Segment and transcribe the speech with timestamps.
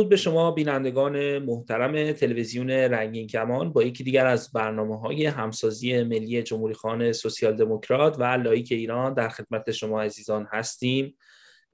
[0.00, 6.02] درود به شما بینندگان محترم تلویزیون رنگین کمان با یکی دیگر از برنامه های همسازی
[6.02, 11.16] ملی جمهوری خانه سوسیال دموکرات و لایک ایران در خدمت شما عزیزان هستیم.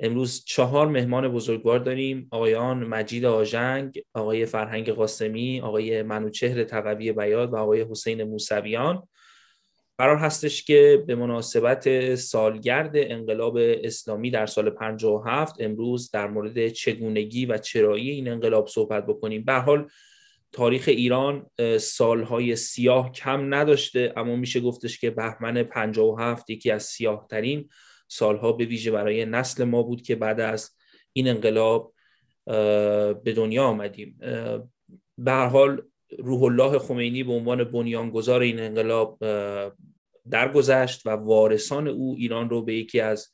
[0.00, 2.28] امروز چهار مهمان بزرگوار داریم.
[2.30, 9.08] آقایان مجید آژنگ آقای فرهنگ قاسمی آقای منوچهر تقوی بیاد و آقای حسین موسویان.
[9.98, 17.46] قرار هستش که به مناسبت سالگرد انقلاب اسلامی در سال 57 امروز در مورد چگونگی
[17.46, 19.44] و چرایی این انقلاب صحبت بکنیم.
[19.44, 19.88] به حال
[20.52, 21.50] تاریخ ایران
[21.80, 27.68] سالهای سیاه کم نداشته اما میشه گفتش که بهمن 57 یکی از سیاه ترین
[28.08, 30.70] سالها به ویژه برای نسل ما بود که بعد از
[31.12, 31.94] این انقلاب
[33.24, 34.18] به دنیا آمدیم.
[35.18, 35.82] به حال
[36.18, 39.18] روح الله خمینی به عنوان بنیانگذار این انقلاب
[40.30, 43.28] درگذشت و وارثان او ایران رو به یکی از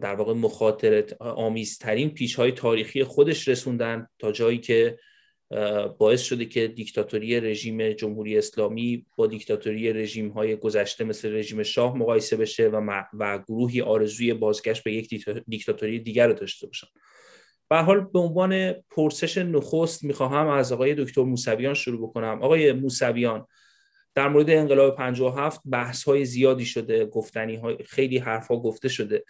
[0.00, 4.98] در واقع مخاطرت آمیزترین پیشهای تاریخی خودش رسوندن تا جایی که
[5.98, 11.96] باعث شده که دیکتاتوری رژیم جمهوری اسلامی با دیکتاتوری رژیم های گذشته مثل رژیم شاه
[11.96, 16.86] مقایسه بشه و, و گروهی آرزوی بازگشت به یک دیکتاتوری دیگر رو داشته باشن.
[17.70, 22.42] به حال به عنوان پرسش نخست می‌خواهم از آقای دکتر موسویان شروع بکنم.
[22.42, 23.46] آقای موسویان
[24.14, 29.24] در مورد انقلاب 57 بحث های زیادی شده گفتنی های خیلی حرف گفته شده.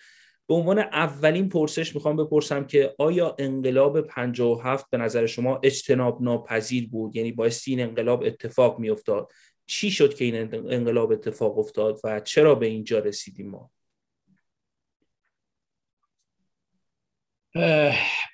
[0.49, 6.89] به عنوان اولین پرسش می‌خوام بپرسم که آیا انقلاب 57 به نظر شما اجتناب ناپذیر
[6.89, 9.33] بود؟ یعنی بایستی این انقلاب اتفاق میافتاد.
[9.67, 13.71] چی شد که این انقلاب اتفاق افتاد و چرا به اینجا رسیدیم ما؟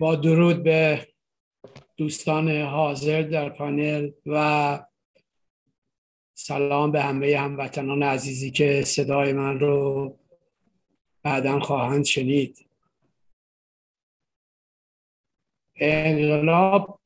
[0.00, 1.08] با درود به
[1.96, 4.86] دوستان حاضر در پانل و
[6.36, 10.18] سلام به همه هموطنان عزیزی که صدای من رو
[11.22, 12.66] بعدا خواهند شنید.
[15.76, 17.00] انقلاب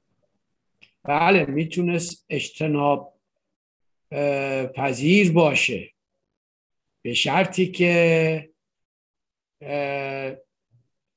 [1.03, 3.15] بله می‌تونست اجتناب
[4.75, 5.91] پذیر باشه.
[7.03, 8.51] به شرطی که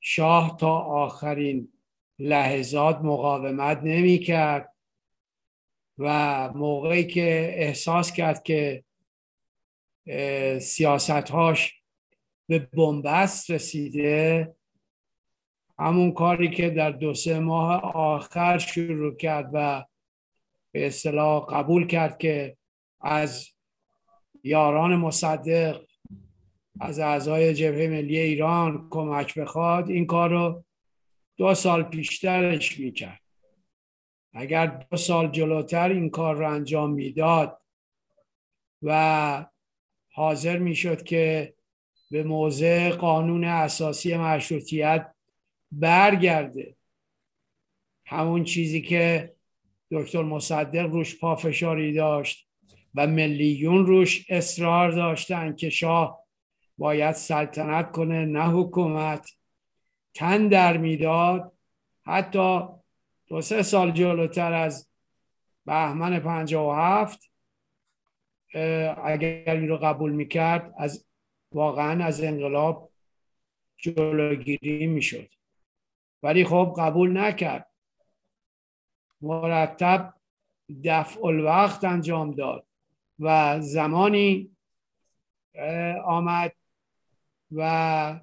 [0.00, 1.72] شاه تا آخرین
[2.18, 4.71] لحظات مقاومت نمی کرد
[5.98, 8.84] و موقعی که احساس کرد که
[10.60, 11.82] سیاستهاش
[12.48, 14.54] به بنبست رسیده
[15.78, 19.84] همون کاری که در دو سه ماه آخر شروع کرد و
[20.72, 22.56] به اصطلاح قبول کرد که
[23.00, 23.48] از
[24.44, 25.82] یاران مصدق
[26.80, 30.64] از اعضای جبهه ملی ایران کمک بخواد این کار رو
[31.36, 33.21] دو سال پیشترش می‌کرد.
[34.32, 37.60] اگر دو سال جلوتر این کار رو انجام می‌داد
[38.82, 39.46] و
[40.12, 41.54] حاضر می‌شد که
[42.10, 45.14] به موضع قانون اساسی مشروطیت
[45.72, 46.76] برگرده
[48.06, 49.34] همون چیزی که
[49.90, 52.48] دکتر مصدق روش پافشاری داشت
[52.94, 56.22] و ملیون روش اصرار داشتن که شاه
[56.78, 59.30] باید سلطنت کنه نه حکومت.
[60.14, 61.52] تن در می‌داد
[62.06, 62.60] حتی
[63.32, 64.88] دو سه سال جلوتر از
[65.66, 67.30] بهمن پنجاه و هفت
[69.04, 71.06] اگر این رو قبول می‌کرد از
[71.52, 72.90] واقعا از انقلاب
[73.76, 75.28] جلوگیری می‌شد.
[76.22, 77.70] ولی خب قبول نکرد.
[79.20, 80.14] مرتب
[80.84, 82.66] دفع الوقت انجام داد
[83.18, 84.56] و زمانی
[86.04, 86.52] آمد
[87.52, 88.20] و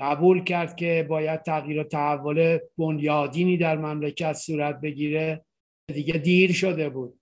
[0.00, 5.44] قبول کرد که باید تغییر و تحول بنیادینی در مملکت صورت بگیره.
[5.86, 7.20] دیگه دیر شده بود.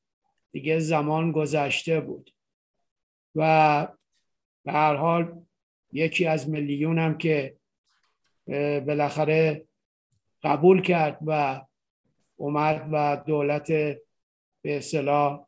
[0.53, 2.35] دیگه زمان گذشته بود.
[3.35, 3.89] و
[4.65, 5.43] به هر حال
[5.93, 7.57] یکی از میلیون هم که
[8.87, 9.67] بالاخره
[10.43, 11.61] قبول کرد و
[12.37, 13.73] اومد و دولت
[14.63, 15.47] به اصطلاح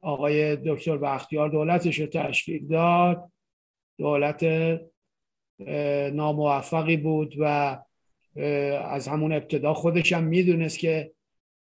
[0.00, 3.32] آقای دکتر بختیار دولتش رو تشکیل داد.
[3.98, 4.44] دولت
[6.12, 7.78] ناموفقی بود و
[8.84, 11.12] از همون ابتدا خودش هم می‌دونست که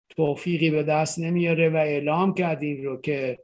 [0.08, 3.38] توفیقی به دست نمیاره و اعلام کرد این رو که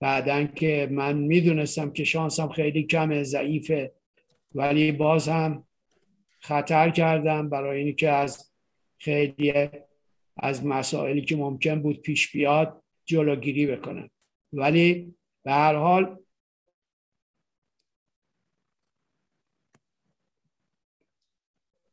[0.00, 3.92] بعدا که من می‌دونستم که شانسم خیلی کمه ضعیفه
[4.54, 5.66] ولی باز هم
[6.40, 8.52] خطر کردم برای اینکه از
[8.98, 9.68] خیلی
[10.36, 14.10] از مسائلی که ممکن بود پیش بیاد جلوگیری بکنم.
[14.52, 16.18] ولی به هر حال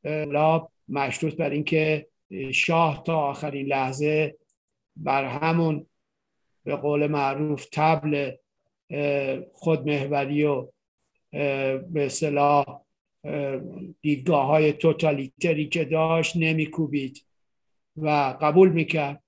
[0.05, 2.07] لا مشروط بر اینکه
[2.51, 4.38] شاه تا آخرین لحظه
[4.95, 5.85] بر همون
[6.63, 8.31] به قول معروف تبل
[9.53, 10.67] خودمهوری و
[11.31, 12.81] به اصطلاح
[14.01, 17.25] دیدگاه های توتالیتری که داشت نمیکوبید
[17.97, 19.23] و قبول می‌کرد.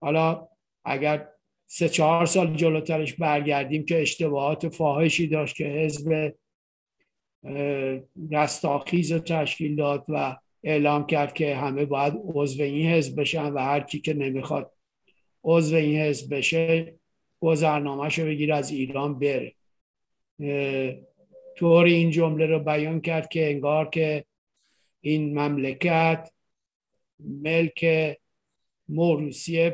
[0.00, 0.48] حالا
[0.84, 1.28] اگر
[1.66, 6.34] سه چهار سال جلوترش برگردیم که اشتباهات فاحشی داشت که حزب
[8.30, 13.58] رستاخیز رو تشکیل داد و اعلام کرد که همه باید عضو این حزب بشن و
[13.58, 14.72] هر کی که نمی‌خواد
[15.44, 16.94] عضو این حزب بشه
[17.40, 19.54] گذرنامهش رو بگیر از ایران بره.
[21.56, 24.24] طور این جمله رو بیان کرد که انگار که
[25.00, 26.30] این مملکت
[27.20, 27.86] ملک
[28.88, 29.70] موروسی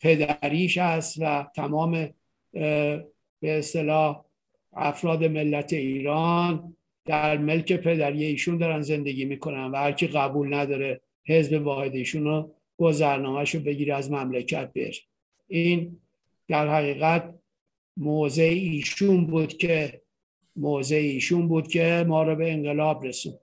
[0.00, 2.08] پدریش است و تمام
[2.52, 4.24] به اصطلاح
[4.72, 11.66] افراد ملت ایران در ملک پدری ایشون دارن زندگی می‌کنن و هرکی قبول نداره حزب
[11.66, 14.92] واحد ایشون رو گذرنامهش رو بگیره از مملکت بره
[15.48, 16.00] این
[16.48, 17.34] در حقیقت
[17.96, 20.02] موضع ایشون بود که
[20.56, 23.34] موضع ایشون بود که ما رو به انقلاب رسون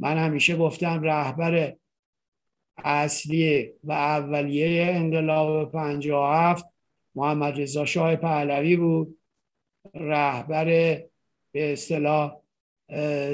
[0.00, 1.76] من همیشه گفتم رهبر
[2.84, 6.64] اصلی و اولیه انقلاب 57
[7.14, 9.18] محمد رضا شاه پهلوی بود.
[9.94, 10.64] رهبر
[11.52, 12.36] به اصطلاح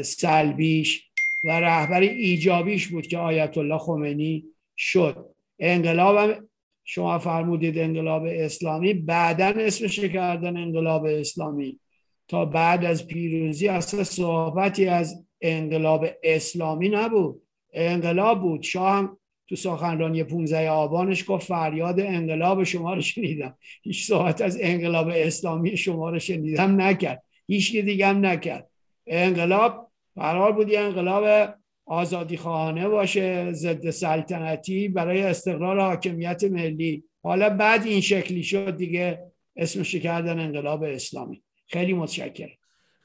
[0.02, 1.10] سلبیش
[1.44, 4.44] و رهبر ایجابیش بود که آیت الله خمینی
[4.76, 5.34] شد.
[5.58, 6.44] انقلاب
[6.84, 8.94] شما فرمودید انقلاب اسلامی.
[8.94, 11.80] بعدا اسمش کردن انقلاب اسلامی.
[12.28, 17.42] تا بعد از پیروزی اصلا صحبتی از انقلاب اسلامی نبود.
[17.72, 18.62] انقلاب بود.
[18.62, 23.58] شاه هم تو سخنرانی 15 آبانش گفت فریاد انقلاب شما رو شنیدم.
[23.82, 27.22] هیچ صحبت از انقلاب اسلامی شما رو شنیدم نکرد.
[27.46, 28.70] هیچ دیگه هم نکرد.
[29.06, 31.54] انقلاب قرار بود یه انقلاب
[31.86, 37.04] آزادی خواهانه باشه ضد سلطنتی برای استقرار حاکمیت ملی.
[37.22, 39.22] حالا بعد این شکلی شد دیگه
[39.56, 41.42] اسمش کردن انقلاب اسلامی.
[41.66, 42.56] خیلی متشکرم.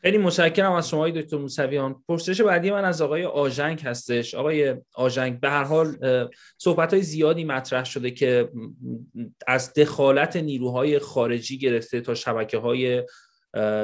[0.04, 2.04] خیلی متشکرم از شما دکتر موسویان.
[2.08, 4.36] پرسش بعدی من از آقای آژنگ هستش.
[4.36, 5.98] آقای آژنگ به هر حال
[6.58, 8.50] صحبت های زیادی مطرح شده که
[9.48, 13.04] از دخالت نیروهای خارجی گرفته تا شبکه های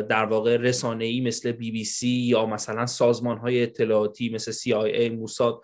[0.10, 5.62] در واقع رسانه‌ای مثل بی بی سی یا مثلا سازمان های اطلاعاتی مثل CIA موساد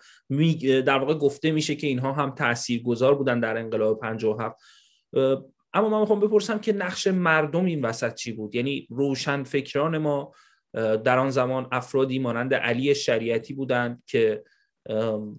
[0.60, 4.60] در واقع گفته میشه که اینها هم تاثیرگذار بودن در انقلاب 57
[5.74, 10.32] اما من می‌خوام بپرسم که نقش مردم این وسط چی بود؟ یعنی روشن فکران ما
[10.74, 14.44] در آن زمان افرادی مانند علی شریعتی بودند که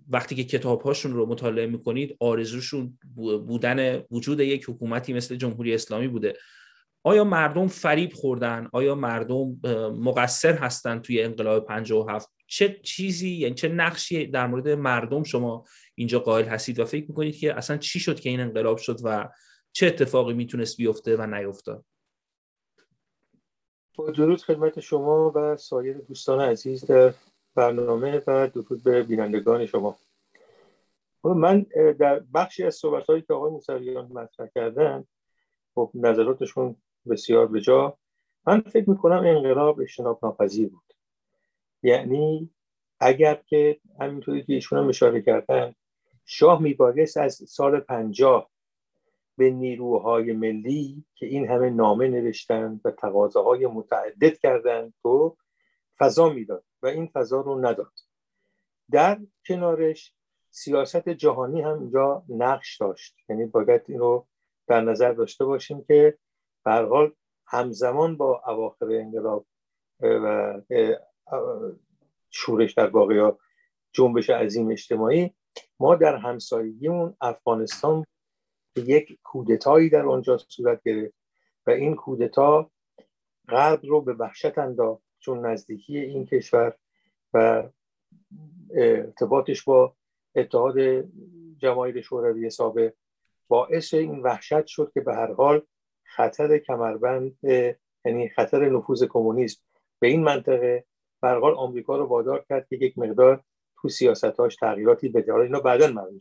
[0.09, 2.99] وقتی که کتابهاشون رو مطالعه می‌کنید آرزوشون
[3.47, 6.33] بودن وجود یک حکومتی مثل جمهوری اسلامی بوده.
[7.03, 9.59] آیا مردم فریب خوردن؟ آیا مردم
[9.99, 15.65] مقصر هستند توی انقلاب 57 چه چیزی یعنی چه نقشی در مورد مردم شما
[15.95, 19.29] اینجا قائل هستید و فکر می‌کنید که اصلا چی شد که این انقلاب شد و
[19.71, 21.85] چه اتفاقی می‌تونست بیفته و نیفتاد
[23.97, 27.13] با درود خدمت شما و سایر دوستان عزیز در
[27.55, 29.97] برنامه و درود به بینندگان شما.
[31.23, 31.65] من
[31.99, 35.05] در بخشی از صحبت هایی که آقای موسویان مطرح کردن
[35.75, 36.75] خب نظراتشون
[37.09, 37.97] بسیار بجا
[38.47, 40.93] من فکر می‌کنم انقلاب اجتناب ناپذیر بود.
[41.83, 42.49] یعنی
[42.99, 45.75] اگر که همینطوری که ایشون هم اشاره کردن
[46.25, 48.49] شاه میبایست از سال پنجاه
[49.37, 55.37] به نیروهای ملی که این همه نامه نوشتن و تقاضاهای متعدد کردند تو
[55.99, 57.91] فضا می‌داد و این فضا رو نداد.
[58.91, 60.13] در کنارش
[60.51, 63.15] سیاست جهانی هم اینجا نقش داشت.
[63.29, 64.27] یعنی باید این رو
[64.67, 66.17] در نظر داشته باشیم که
[66.65, 67.11] حال
[67.47, 69.45] همزمان با اواخر انقلاب
[69.99, 70.61] و
[72.29, 73.31] شورش در واقع
[73.91, 75.33] جنبش عظیم اجتماعی
[75.79, 78.05] ما در همسایگیمون افغانستان
[78.77, 81.13] یک کودتایی در آنجا صورت گرفت
[81.67, 82.71] و این کودتا
[83.47, 86.73] غرب رو به وحشت انداخت چون نزدیکی این کشور
[87.33, 87.63] و
[88.75, 89.95] ارتباطش با
[90.35, 90.75] اتحاد
[91.57, 92.93] جماهیر شوروی سابق
[93.47, 95.61] باعث این وحشت شد که به هر حال
[96.03, 97.37] خطر کمربند
[98.05, 99.61] یعنی خطر نفوذ کمونیسم
[99.99, 100.85] به این منطقه
[101.21, 103.43] به هر حال آمریکا رو وادار کرد که یک مقدار
[103.81, 105.31] تو سیاستاش تغییراتی بده.
[105.31, 106.19] حالا اینا بعدا معلوم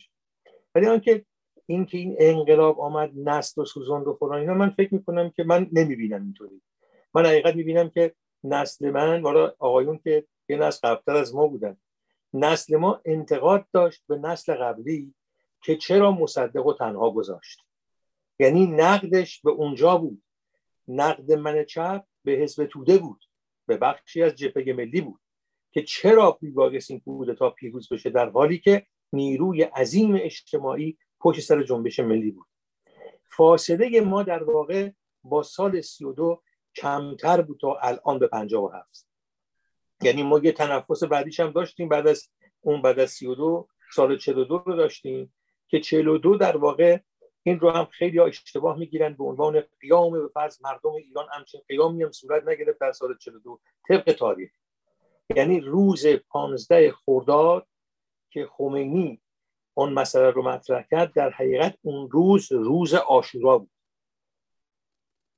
[0.74, 1.24] ولی آنکه
[1.66, 5.44] این که این انقلاب آمد نسل و سوزاند و فلان اینا من فکر می‌کنم که
[5.44, 6.62] من نمی‌بینم اینطوری.
[7.14, 11.76] من حقیقت می‌بینم که نسل من والا آقایون که یه نسل قبلتر از ما بودن
[12.34, 15.14] نسل ما انتقاد داشت به نسل قبلی
[15.62, 17.58] که چرا مصدق و تنها گذاشت.
[18.38, 20.22] یعنی نقدش به اونجا بود.
[20.88, 23.24] نقد من چپ به حزب توده بود.
[23.66, 25.20] به بخشی از جبهه ملی بود.
[25.72, 31.62] که چرا میبایست این کودتا پیروز بشه در حالی که نیروی عظیم اجتماعی پشت سر
[31.62, 32.46] جنبش ملی بود.
[33.36, 34.90] فاصله ما در واقع
[35.22, 36.42] با سال 32
[36.76, 39.06] کمتر بود تا الان به 57
[40.02, 42.28] یعنی ما یه تنفس بعدیش هم داشتیم بعد از
[42.60, 45.34] اون بعد از 32 سال 42 رو داشتیم
[45.68, 46.98] که 42 در واقع
[47.42, 52.02] این رو هم خیلی اشتباه می‌گیرن به عنوان قیام به فرض مردم ایران همچین قیامی
[52.02, 54.50] هم صورت نگرفت در سال 42 طبق تاریخ.
[55.36, 57.66] یعنی روز 15 خرداد
[58.30, 59.20] که خمینی
[59.74, 63.70] اون مسئله رو مطرح کرد در حقیقت اون روز روز آشورا بود.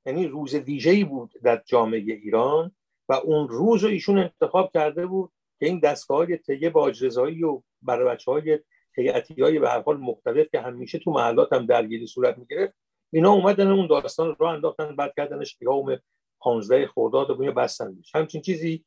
[0.05, 2.71] یعنی روز ویژه‌ای بود در جامعه ایران
[3.09, 7.61] و اون روز رو ایشون انتخاب کرده بود که این دستگاه های طیب باجرزایی و
[7.81, 8.59] برای بچه های
[8.95, 12.73] هیئتی های به هر حال مختلف که همیشه تو محلات هم درگیری صورت می‌گرفت
[13.13, 15.97] اینا اومدن اون داستان رو انداختن بعد کردنش قیام
[16.41, 18.85] 15 خرداد و بستنش همچین چیزی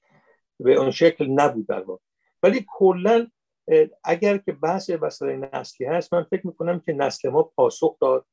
[0.60, 2.02] به اون شکل نبود در واقع.
[2.42, 3.26] ولی کلا
[4.04, 8.26] اگر که بحث مسئله نسلی هست من فکر می‌کنم که نسل ما پاسخ داد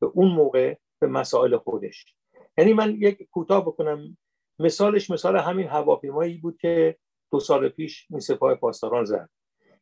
[0.00, 2.14] به اون موقع به مسائل خودش.
[2.58, 4.16] یعنی من یک کوتاه بکنم.
[4.58, 6.96] مثالش مثال همین هواپیمایی بود که
[7.32, 9.28] دو سال پیش این سپاه پاسداران زد.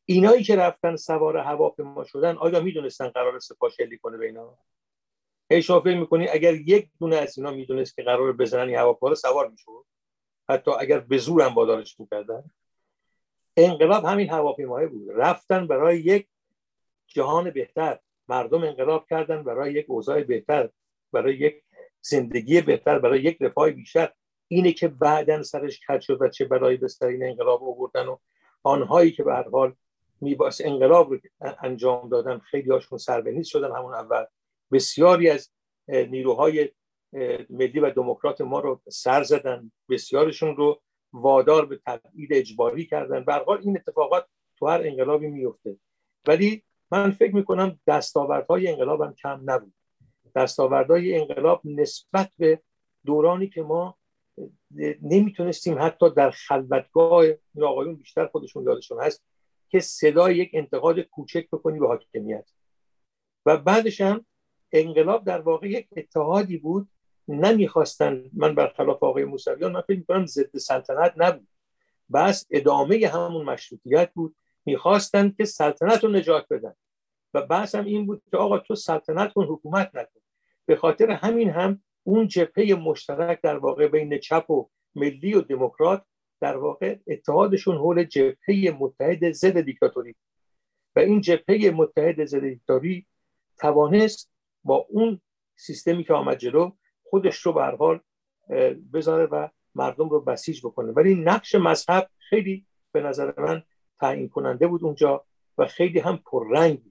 [0.05, 4.59] اینایی که رفتن سوار هواپیما شدن آیا می‌دونستن قرار سپاه شلیک کنه به اینا؟
[5.51, 9.49] هی شما فکر می‌کنی اگر یک دونه از اینا می‌دونست که قرار بزنن هواپیما سوار
[9.49, 9.85] می‌شد.
[10.49, 12.51] حتی اگر به زور هم وادارش می‌کردن.
[13.59, 15.09] انقلاب همین هواپیمای بود.
[15.15, 16.29] رفتن برای یک
[17.07, 17.99] جهان بهتر.
[18.29, 20.69] مردم انقلاب کردن برای یک اوضاع بهتر
[21.13, 21.63] برای یک
[22.01, 24.13] زندگی بهتر برای یک رفاه بیشتر.
[24.49, 28.17] اینه که بعدا سرش کج شد و چه برای به سر این انقلاب آوردن و
[28.63, 29.75] آنهایی که به هر حال
[30.21, 31.19] میباس انقلاب رو
[31.63, 34.25] انجام دادن خیلی هاشون سربنیز شدن همون اول.
[34.73, 35.51] بسیاری از
[35.89, 36.71] نیروهای
[37.51, 39.73] ملی و دموکرات ما رو سر زدن.
[39.89, 43.25] بسیارشون رو وادار به تبعید اجباری کردن.
[43.47, 44.27] حال این اتفاقات
[44.59, 45.77] تو هر انقلابی میفته.
[46.27, 49.75] ولی من فکر می‌کنم دستاوردهای انقلاب هم کم نبود.
[50.37, 52.63] دستاوردهای انقلاب نسبت به
[53.07, 53.99] دورانی که ما
[55.03, 57.25] نمی‌تونستیم حتی در خلوتگاه
[57.55, 59.25] این آقایون بیشتر خودشون یادشون هست
[59.69, 62.51] که صدای یک انتقاد کوچک بکنی به حاکمیت.
[63.47, 64.27] و بعدش هم
[64.73, 66.89] انقلاب در واقع یک اتحادی بود
[67.29, 71.49] نمی‌خواستن من برخلاف آقای موسویان من فکر می‌کنم ضد سلطنت نبود.
[72.15, 74.37] بس ادامه همون مشروطیت بود.
[74.65, 76.75] می‌خواستن که سلطنت رو نجات بدن.
[77.35, 80.21] و بحث هم این بود که آقا تو سلطنت کن حکومت نکن.
[80.67, 86.05] به خاطر همین هم اون جبهه مشترک در واقع بین چپ و ملی و دموکرات
[86.41, 90.15] در واقع اتحادشون حول جبهه متحد ضد دیکتاتوری
[90.97, 93.07] و این جبهه متحد ضد دیکتاتوری
[93.59, 94.31] توانست
[94.65, 95.21] با اون
[95.57, 96.71] سیستمی که آمد جلو
[97.11, 98.01] خودش رو به حال
[98.93, 100.93] بذاره و مردم رو بسیج بکنه.
[100.93, 103.63] ولی نقش مذهب خیلی به نظر من
[104.01, 105.25] تعیین کننده بود اونجا
[105.59, 106.83] و خیلی هم پررنگ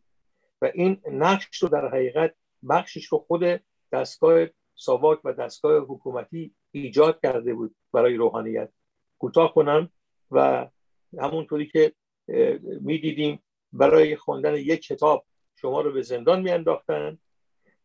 [0.61, 2.33] و این نقش رو در حقیقت
[2.69, 4.45] بخشش رو خود دستگاه
[4.75, 8.69] ساواک و دستگاه حکومتی ایجاد کرده بود برای روحانیت.
[9.19, 9.89] کوتاه کنم
[10.31, 10.67] و
[11.19, 11.93] همونطوری که
[12.81, 13.43] می‌دیدیم
[13.73, 17.17] برای خوندن یک کتاب شما رو به زندان میانداختن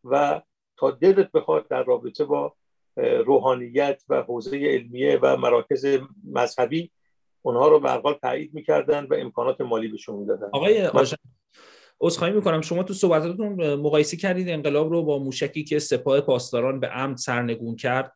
[0.04, 0.42] و
[0.82, 2.54] تا دلت بخواد در رابطه با
[3.26, 5.98] روحانیت و حوزه علمیه و مراکز
[6.32, 6.90] مذهبی
[7.42, 10.48] اونها رو به حال تایید می‌کردن و امکانات مالی بهشون می‌دادن.
[10.52, 10.90] آقای
[12.00, 12.60] عذرخواهی می‌کنم.
[12.60, 17.76] شما تو صحبتاتون مقایسه کردید انقلاب رو با موشکی که سپاه پاسداران به عمد سرنگون
[17.76, 18.12] کرد.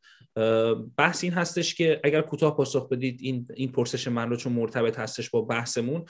[0.96, 4.98] بحث این هستش که اگر کوتاه پاسخ بدید این این پرسش من رو چون مرتبط
[4.98, 6.04] هستش با بحثمون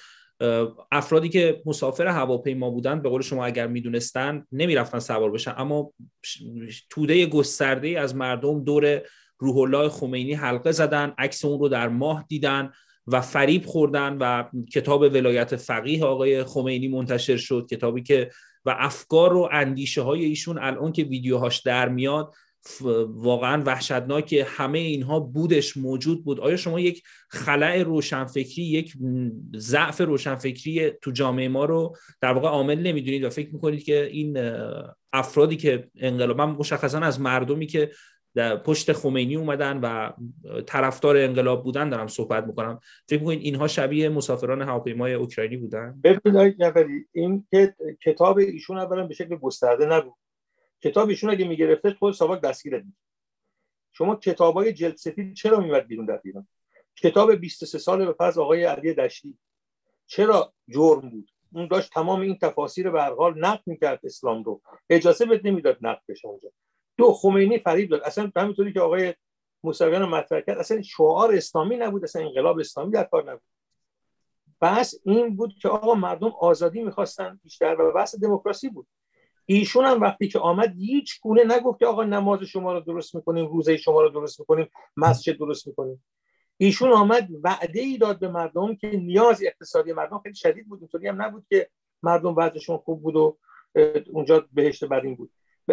[0.92, 5.54] افرادی که مسافر هواپیما بودن به قول شما اگر می‌دونستن نمی‌رفتن سوار بشن.
[5.58, 5.92] اما
[6.90, 9.02] توده گسترده از مردم دور
[9.38, 12.72] روح الله خمینی حلقه زدن عکس اون رو در ماه دیدن
[13.06, 17.66] و فریب خوردن و کتاب ولایت فقیه آقای خمینی منتشر شد.
[17.70, 18.30] کتابی که
[18.64, 22.34] و افکار و اندیشه های ایشون الان که ویدیوهاش در میاد
[23.06, 26.40] واقعا وحشتناک همه اینها بودش موجود بود.
[26.40, 28.92] آیا شما یک خلع روشنفکری یک
[29.56, 34.38] ضعف روشنفکری تو جامعه ما رو در واقع عامل نمی‌دونید و فکر می‌کنید که این
[35.12, 37.90] افرادی که انقلاب من مشخصا از مردمی که
[38.34, 40.10] در پشت خمینی اومدن و
[40.66, 42.80] طرفدار انقلاب بودن دارم صحبت می‌کنم.
[43.08, 46.56] فکر می‌کنید اینها شبیه مسافران هواپیمای اوکراینی بودن؟ ببینید
[47.12, 50.14] این که کتاب ایشون اولا به شکل گسترده نبود.
[50.82, 52.96] کتاب ایشون اگه می‌گرفته خود ساواک دستگیر دید
[53.92, 56.48] شما کتابای جلد سفید چرا میمد بیرون در ایران؟
[56.96, 59.38] کتاب 23 سال به پس آقای علی دشتی.
[60.06, 64.60] چرا جرم بود؟ اون داشت تمام این تفاسیر به هر حال نقد می‌کرد اسلام رو.
[64.90, 66.52] اجازه بده نمی‌داد نقد بشه اونجا.
[66.96, 68.02] دو خمینی فریب داد.
[68.02, 69.14] اصلا همینطوری که آقای
[69.64, 73.42] موسویان مطرح کرد اصلا شعار اسلامی نبود اصلا انقلاب اسلامی در کار نبود.
[74.60, 78.86] بحث این بود که آقا مردم آزادی می‌خواستن بیشتر و بحث دموکراسی بود.
[79.46, 83.46] ایشون هم وقتی که آمد هیچ گونه نگفت که آقا نماز شما رو درست می‌کنیم
[83.46, 86.04] روزه شما رو درست می‌کنیم مسجد درست می‌کنیم.
[86.56, 91.08] ایشون آمد وعده ای داد به مردم که نیاز اقتصادی مردم خیلی شدید بود اینطوری
[91.08, 91.70] هم نبود که
[92.02, 93.38] مردم وضعشون خوب بود و
[94.12, 95.30] اونجا بهشت برین بود.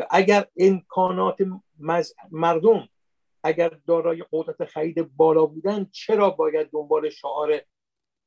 [0.09, 1.37] اگر امکانات
[2.31, 2.87] مردم
[3.43, 7.61] اگر دارای قدرت خرید بالا بودن چرا باید دنبال شعار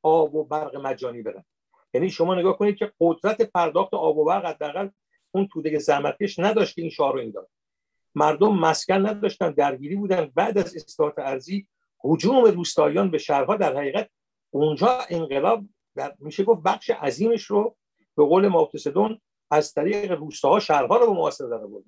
[0.03, 1.45] آب و برق مجانی برن؟
[1.93, 4.89] یعنی شما نگاه کنید که قدرت پرداخت آب و برق حداقل
[5.37, 7.49] اون توده زحمتکش نداشت که این شعار رو این داد
[8.15, 10.31] مردم مسکن نداشتن درگیری بودن.
[10.35, 11.67] بعد از اصلاحات ارزی
[12.03, 14.09] هجوم روستاییان به شهرها در حقیقت
[14.49, 15.65] اونجا انقلاب
[15.95, 17.75] در میشه گفت بخش عظیمش رو
[18.17, 21.83] به قول ماوتسدون از طریق روستاها شهرها رو به محاصره در آورد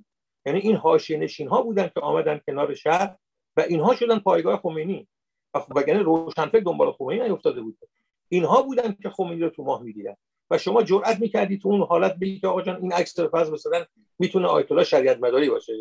[0.46, 3.16] یعنی این حاشیه نشین ها بودن که آمدن کنار شهر
[3.58, 5.08] و اینها شدن پایگاه خمینی.
[5.54, 7.78] و خب وگرنه روشنفکر دنبال خمینی نیفتاده بود.
[8.30, 10.16] اینها بودن که خمینی رو تو ماه می‌دیدن
[10.52, 13.86] و شما جرئت می‌کردی تو اون حالت بگی که آقا جان این عکس فرض مثلا
[14.20, 15.74] می‌تونه آیت الله شریعت مداری باشه.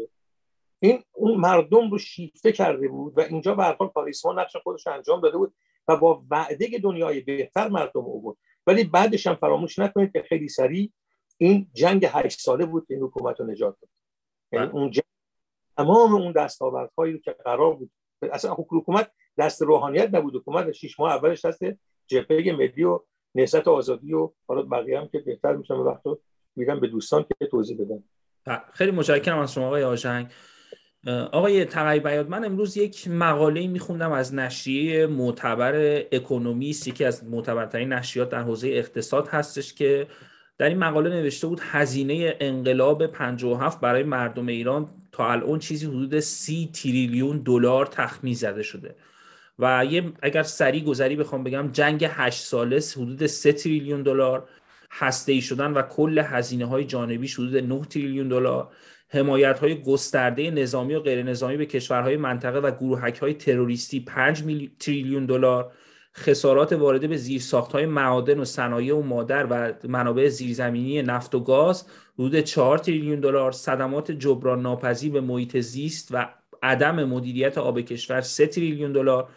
[0.80, 4.86] این اون مردم رو شیفته کرده بود و اینجا به هر حال کاریسما نقش خودش
[4.86, 5.54] انجام داده بود
[5.88, 8.36] و با وعده دنیای بهتر مردم آورد.
[8.66, 10.92] ولی بعدش هم فراموش نکنید که خیلی سریع
[11.38, 13.90] این جنگ هشت ساله بود که این حکومت رو نجات داد.
[14.52, 14.74] یعنی بله.
[14.74, 15.04] اون جنگ
[15.76, 17.90] تمام اون دستاوردهایی رو که قرار بود.
[18.22, 20.36] اصلا حکومت دست روحانیت نبود.
[20.36, 21.60] حکومت شش ماه اولش دست
[22.06, 23.00] جبهه ملی و
[23.34, 26.02] نهضت آزادی و حالا بقیه هم که بهتر میشن به وقت
[26.56, 28.02] میرم به دوستان که توضیح بدن.
[28.72, 30.26] خیلی متشکرم از شما آقای آژنگ.
[31.32, 32.28] آقای تقی بیاد.
[32.28, 38.68] من امروز یک مقاله میخوندم از نشریه معتبر اکونومیست یکی از معتبرترین نشریات در حوزه
[38.68, 40.06] اقتصاد هستش که
[40.58, 46.20] در این مقاله نوشته بود هزینه انقلاب 57 برای مردم ایران تا الان چیزی حدود
[46.20, 48.94] 30 تریلیون دلار تخمین زده شده.
[49.58, 54.48] و یه اگر سریع گذری بخوام بگم جنگ 8 ساله حدود 3 تریلیون دلار
[54.90, 58.68] هسته ای شدن و کل هزینه های جانبی حدود 9 تریلیون دلار.
[59.08, 64.44] حمایت های گسترده نظامی و غیر نظامی به کشورهای منطقه و گروهک های تروریستی 5
[64.80, 65.72] تریلیون دلار.
[66.16, 71.40] خسارات وارده به زیرساخت های معادن و صنایع و مادر و منابع زیرزمینی نفت و
[71.40, 73.52] گاز حدود 4 تریلیون دلار.
[73.52, 76.28] صدمات جبران ناپذیر به محیط زیست و
[76.62, 79.28] عدم مدیریت آب کشور 3 تریلیون دلار.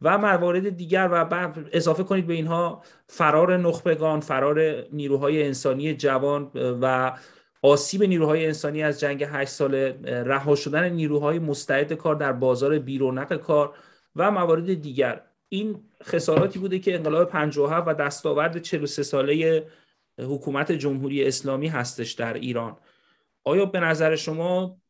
[0.00, 6.50] و موارد دیگر و بعد اضافه کنید به اینها فرار نخبگان فرار نیروهای انسانی جوان
[6.54, 7.16] و
[7.62, 13.36] آسیب نیروهای انسانی از جنگ 8 ساله رها شدن نیروهای مستعد کار در بازار بیرونق
[13.36, 13.74] کار
[14.16, 15.22] و موارد دیگر.
[15.48, 19.66] این خساراتی بوده که انقلاب 57 و دستاورد 43 ساله
[20.18, 22.76] حکومت جمهوری اسلامی هستش در ایران.
[23.44, 24.80] آیا به نظر شما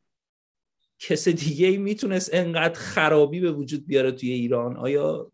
[0.99, 5.31] کس دیگه ای می‌تونست انقدر خرابی به وجود بیاره توی ایران؟ آیا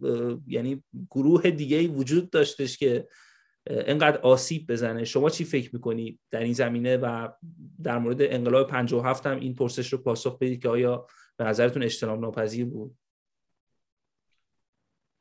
[0.47, 3.07] یعنی گروه دیگه وجود داشتش که
[3.67, 7.27] انقدر آسیب بزنه؟ شما چی فکر می‌کنید در این زمینه و
[7.83, 12.21] در مورد انقلاب 57 هم این پرسش رو پاسخ بدید که آیا به نظرتون اجتناب
[12.21, 12.97] ناپذیر بود؟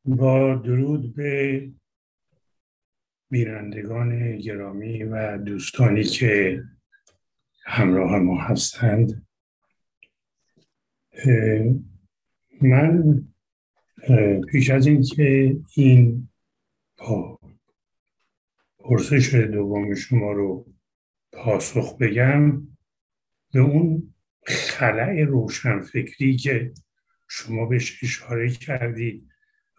[0.05, 1.71] با درود به
[3.31, 6.63] بینندگان گرامی و دوستانی که
[7.65, 9.27] همراه ما هستند.
[12.63, 13.23] من
[14.49, 16.29] پیش از اینکه این
[18.79, 20.67] پرسش دوم شما رو
[21.33, 22.69] پاسخ بگم
[23.53, 24.15] به اون
[24.47, 26.73] خلع روشنفکری که
[27.29, 29.29] شما بهش اشاره کردید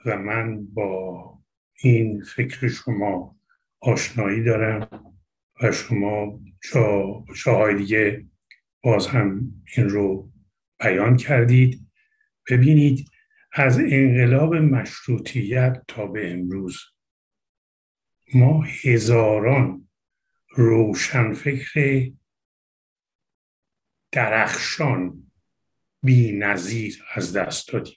[0.06, 1.40] و من با
[1.74, 3.36] این فکر شما
[3.80, 5.14] آشنایی دارم
[5.62, 6.40] و شما
[7.44, 8.26] جاهای دیگه
[8.84, 10.33] باز هم این رو
[10.84, 11.88] بیان کردید.
[12.50, 13.10] ببینید
[13.54, 16.80] از انقلاب مشروطیت تا به امروز
[18.34, 19.90] ما هزاران
[20.50, 22.12] روشنفکر
[24.12, 25.32] درخشان
[26.04, 27.96] بی نظیر از دست دادیم.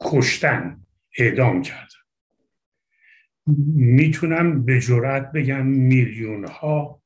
[0.00, 0.86] کشتن
[1.18, 1.88] اعدام کردن.
[3.74, 7.02] می‌تونم به جرات بگم میلیون ها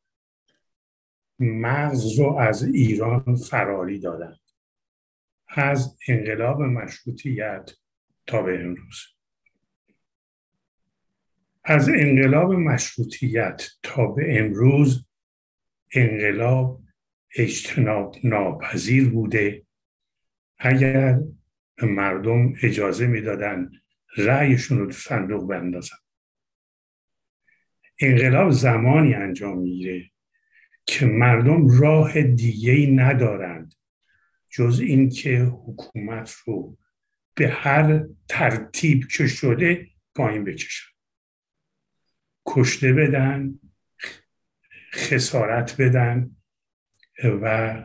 [1.38, 4.37] مغز رو از ایران فراری دادن.
[5.54, 7.70] از انقلاب مشروطیت
[8.26, 9.00] تا به امروز.
[11.64, 15.06] از انقلاب مشروطیت تا به امروز
[15.94, 16.82] انقلاب
[17.36, 19.66] اجتناب ناپذیر بوده.
[20.58, 21.20] اگر
[21.82, 23.70] مردم اجازه می‌دادن
[24.16, 25.96] رأیشون رو تو صندوق بندازن.
[28.00, 30.10] انقلاب زمانی انجام می‌گیره
[30.86, 33.62] که مردم راه دیگه ای ندارند
[34.52, 36.78] جز اینکه حکومت رو
[37.34, 40.86] به هر ترتیب که شده پایین بکشن.
[42.46, 43.58] کشته بدن
[44.94, 46.36] خسارت بدن
[47.24, 47.76] و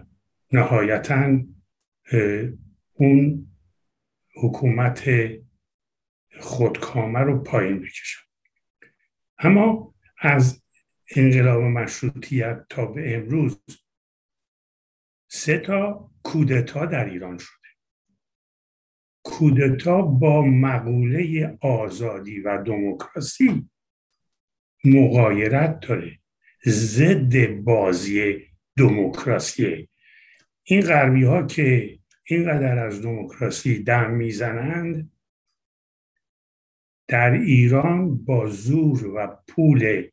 [0.52, 1.40] نهایتا
[2.94, 3.48] اون
[4.36, 5.10] حکومت
[6.40, 8.22] خودکامه رو پایین بکشن.
[9.38, 10.64] اما از
[11.16, 13.62] انقلاب مشروطیت تا به امروز
[15.28, 17.68] سه تا کودتا در ایران شده.
[19.24, 23.70] کودتا با مقوله آزادی و دموکراسی
[24.86, 26.20] مقایرت داره.
[26.66, 28.46] ضد بازی
[28.78, 29.90] دموکراسی.
[30.64, 35.12] این غربی ها که اینقدر از دموکراسی دم می‌زنند
[37.08, 40.08] در ایران با زور و پول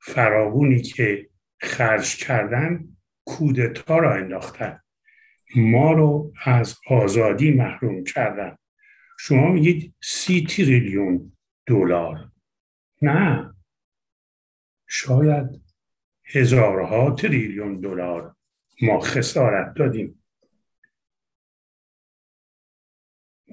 [0.00, 1.30] فراوونی که
[1.60, 4.80] خرج کردن کودتا را انداختن.
[5.56, 8.56] ما رو از آزادی محروم کردن.
[9.18, 11.32] شما میگید سی تریلیون
[11.66, 12.30] دلار.
[13.02, 13.54] نه.
[14.86, 15.62] شاید
[16.24, 18.36] هزارها تریلیون دلار
[18.82, 20.24] ما خسارت دادیم.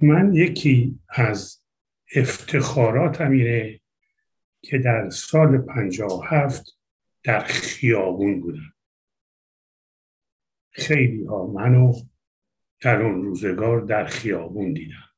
[0.02, 1.64] من یکی از
[2.16, 3.80] افتخاراتم اینه
[4.62, 6.78] که در سال پنجاه هفت
[7.24, 8.77] در خیابون بودم.
[10.78, 11.94] خیلی ها منو
[12.82, 15.10] در اون روزگار در خیابون دیدم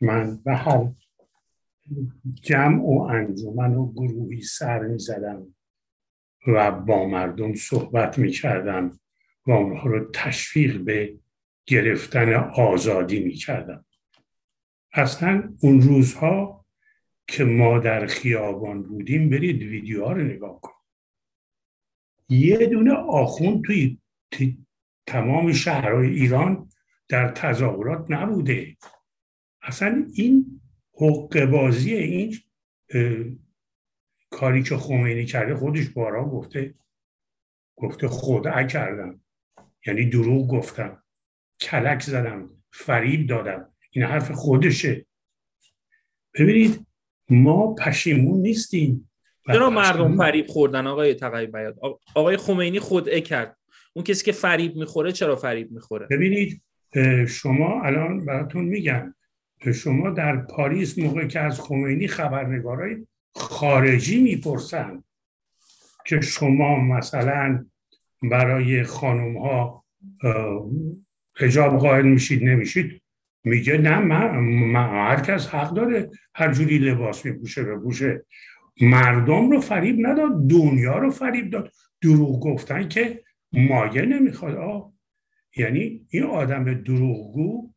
[0.00, 0.92] من به هر
[2.42, 5.54] جمع و انجمن و گروهی سر می زدم
[6.46, 8.98] و با مردم صحبت می کردم
[9.46, 11.18] و اونها رو تشویق به
[11.66, 13.84] گرفتن آزادی می کردم
[14.92, 16.66] اصلا اون روزها
[17.26, 20.72] که ما در خیابان بودیم برید ویدیوها رو نگاه کن
[22.28, 23.98] یه دونه آخون توی
[25.06, 26.68] تمام شهرهای ایران
[27.08, 28.76] در تظاهرات نبوده.
[29.62, 30.60] اصلا این
[30.94, 32.34] حق بازی این
[34.30, 36.74] کاری که خمینی کرده خودش بارا گفته
[37.76, 39.20] گفته خدا کردم.
[39.86, 41.02] یعنی دروغ گفتم.
[41.60, 42.50] کلک زدم.
[42.72, 43.72] فریب دادم.
[43.90, 45.06] این حرف خودشه.
[46.34, 46.86] ببینید
[47.30, 49.10] ما پشیمون نیستیم.
[49.46, 51.78] چرا مردم فریب خوردن؟ آقای تقیی بیاد.
[52.14, 53.58] آقای خمینی خودعه کرد.
[53.92, 56.62] اون کسی که فریب می‌خوره چرا فریب می‌خوره؟ ببینید
[57.28, 59.14] شما الان براتون میگم
[59.74, 65.04] شما در پاریس موقع که از خمینی خبرنگارای خارجی می‌پرسن
[66.06, 67.64] که شما مثلا
[68.22, 69.84] برای خانم ها
[71.36, 73.02] حجاب قائل میشید نمیشید
[73.44, 78.24] میگه نه من, هر کس حق داره هر جوری لباس میپوشه بپوشه.
[78.80, 81.72] مردم رو فریب نداد دنیا رو فریب داد.
[82.02, 84.54] دروغ گفتن که مایه نمی‌خواد.
[84.54, 84.92] آه.
[85.56, 87.74] یعنی این آدم دروغگو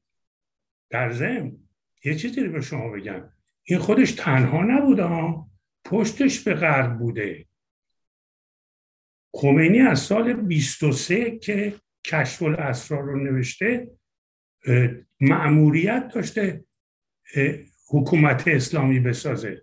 [0.90, 1.58] در ضمن
[2.04, 3.30] یه چیزی رو به شما بگم.
[3.64, 5.50] این خودش تنها نبوده ها
[5.86, 7.46] پشتش به غرب بوده.
[9.34, 11.74] خمینی از سال 23 که
[12.06, 13.92] کشف الاسرار رو نوشته
[15.20, 16.66] معموریت داشته
[17.90, 19.62] حکومت اسلامی بسازه.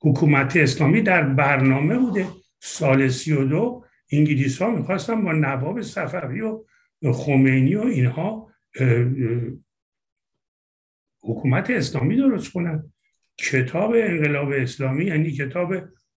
[0.00, 2.26] حکومت اسلامی در برنامه بوده.
[2.60, 6.64] سال 32 انگلیس ها می‌خواستن با نواب صفوی و
[7.12, 8.52] خمینی و اینها
[11.22, 12.92] حکومت اسلامی درست کنن.
[13.38, 15.74] کتاب انقلاب اسلامی یعنی کتاب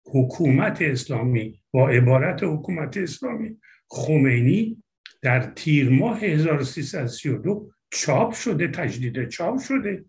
[0.06, 3.60] حکومت اسلامی با عبارت حکومت اسلامی.
[3.88, 4.82] خمینی
[5.22, 10.04] در تیر ماه 1332 چاپ شده تجدید چاپ شده.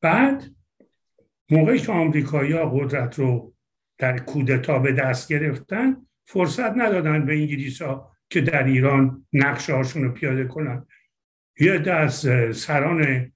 [0.00, 0.44] بعد
[1.50, 3.54] موقعی که آمریکایی ها قدرت رو
[3.98, 10.04] در کودتا به دست گرفتن فرصت ندادن به انگلیس ها که در ایران نقشه هاشون
[10.04, 10.86] رو پیاده کنن.
[11.60, 13.32] یه دست سران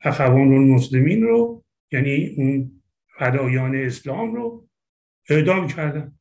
[0.00, 2.82] اخوان المسلمین رو یعنی اون
[3.18, 4.68] فدایان اسلام رو
[5.28, 6.18] اعدام کردن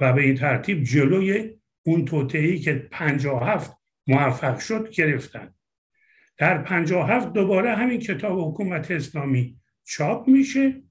[0.00, 5.54] و به این ترتیب جلوی اون توطعی که پنجاه هفت موفق شد گرفتن.
[6.36, 10.82] در پنجاه هفت دوباره همین کتاب حکومت اسلامی چاپ میشه.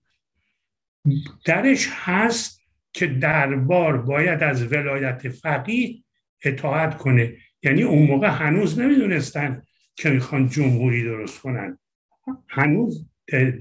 [1.45, 2.61] درش هست
[2.93, 6.03] که دربار باید از ولایت فقیه
[6.43, 7.37] اطاعت کنه.
[7.63, 9.63] یعنی اون موقع هنوز نمی‌دونستن
[9.95, 11.79] که می‌خوان جمهوری درست کنن.
[12.49, 13.09] هنوز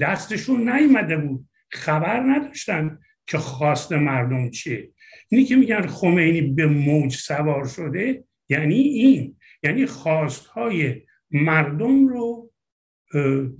[0.01, 1.49] دستشون نیومده بود.
[1.71, 4.91] خبر نداشتن که خواست مردم چیه.
[5.29, 9.37] اینی که میگن خمینی به موج سوار شده یعنی این.
[9.63, 12.51] یعنی خواستهای مردم رو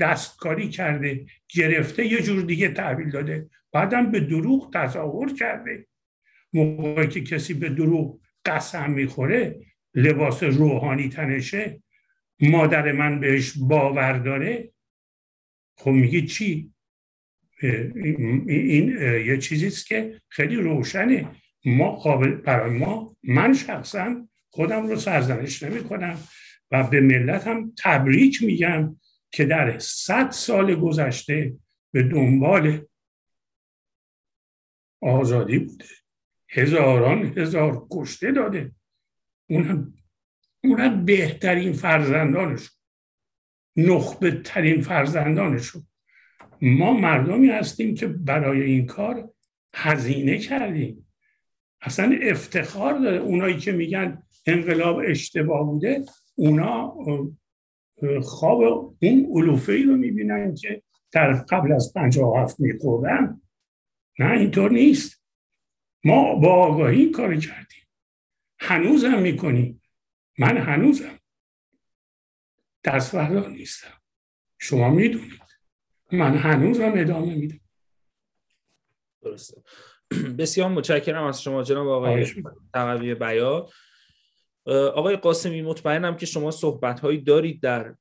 [0.01, 3.51] دستکاری کرده گرفته یه جور دیگه تحویل داده.
[3.73, 5.87] بعدم به دروغ تظاهر کرده.
[6.53, 9.61] موقعی که کسی به دروغ قسم می‌خوره
[9.95, 11.83] لباس روحانی تنشه
[12.41, 14.73] مادر من بهش باور داره.
[15.79, 16.73] خب میگی چی؟
[18.49, 18.89] این
[19.27, 21.29] یه چیزیست که خیلی روشنه.
[21.65, 26.19] ما قابل برای ما من شخصا خودم رو سرزنش نمی کنم
[26.71, 28.97] و به ملت هم تبریک میگم
[29.31, 31.55] که در صد سال گذشته
[31.93, 32.87] به دنبال
[35.01, 35.85] آزادی بوده.
[36.49, 38.73] هزاران هزار کشته داده.
[39.51, 39.95] اونم
[40.65, 42.77] اونم بهترین فرزندانشون.
[43.77, 45.87] نخبه ترین فرزندانشون.
[46.63, 49.31] ما مردمی هستیم که برای این کار
[49.75, 51.07] هزینه کردیم.
[51.81, 53.19] اصلا افتخار داره.
[53.19, 56.95] اونایی که میگن انقلاب اشتباه بوده اونا
[58.23, 58.63] خواب
[59.03, 60.83] اون علوفه ای رو می‌بینن که
[61.13, 61.93] در قبل از
[62.37, 63.41] هفت میخوردن.
[64.19, 65.25] نه اینطور نیست.
[66.05, 67.89] ما با آگاهی این کار کردیم.
[68.59, 69.83] هنوزم می‌کنیم.
[70.39, 71.19] من هنوزم.
[72.85, 74.01] دستوردار نیستم.
[74.59, 75.41] شما می‌دونید.
[76.13, 77.61] من هنوزم ادامه میدم.
[79.23, 79.63] درسته.
[80.39, 82.27] بسیار متشکرم از شما جناب آقای
[82.75, 83.71] تقوی بیاد.
[84.67, 87.95] آقای قاسمی مطمئنم که شما صحبت هایی دارید در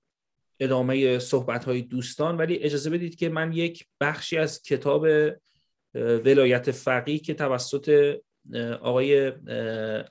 [0.59, 5.07] ادامه صحبت های دوستان ولی اجازه بدید که من یک بخشی از کتاب
[5.95, 8.15] ولایت فقیه که توسط
[8.81, 9.33] آقای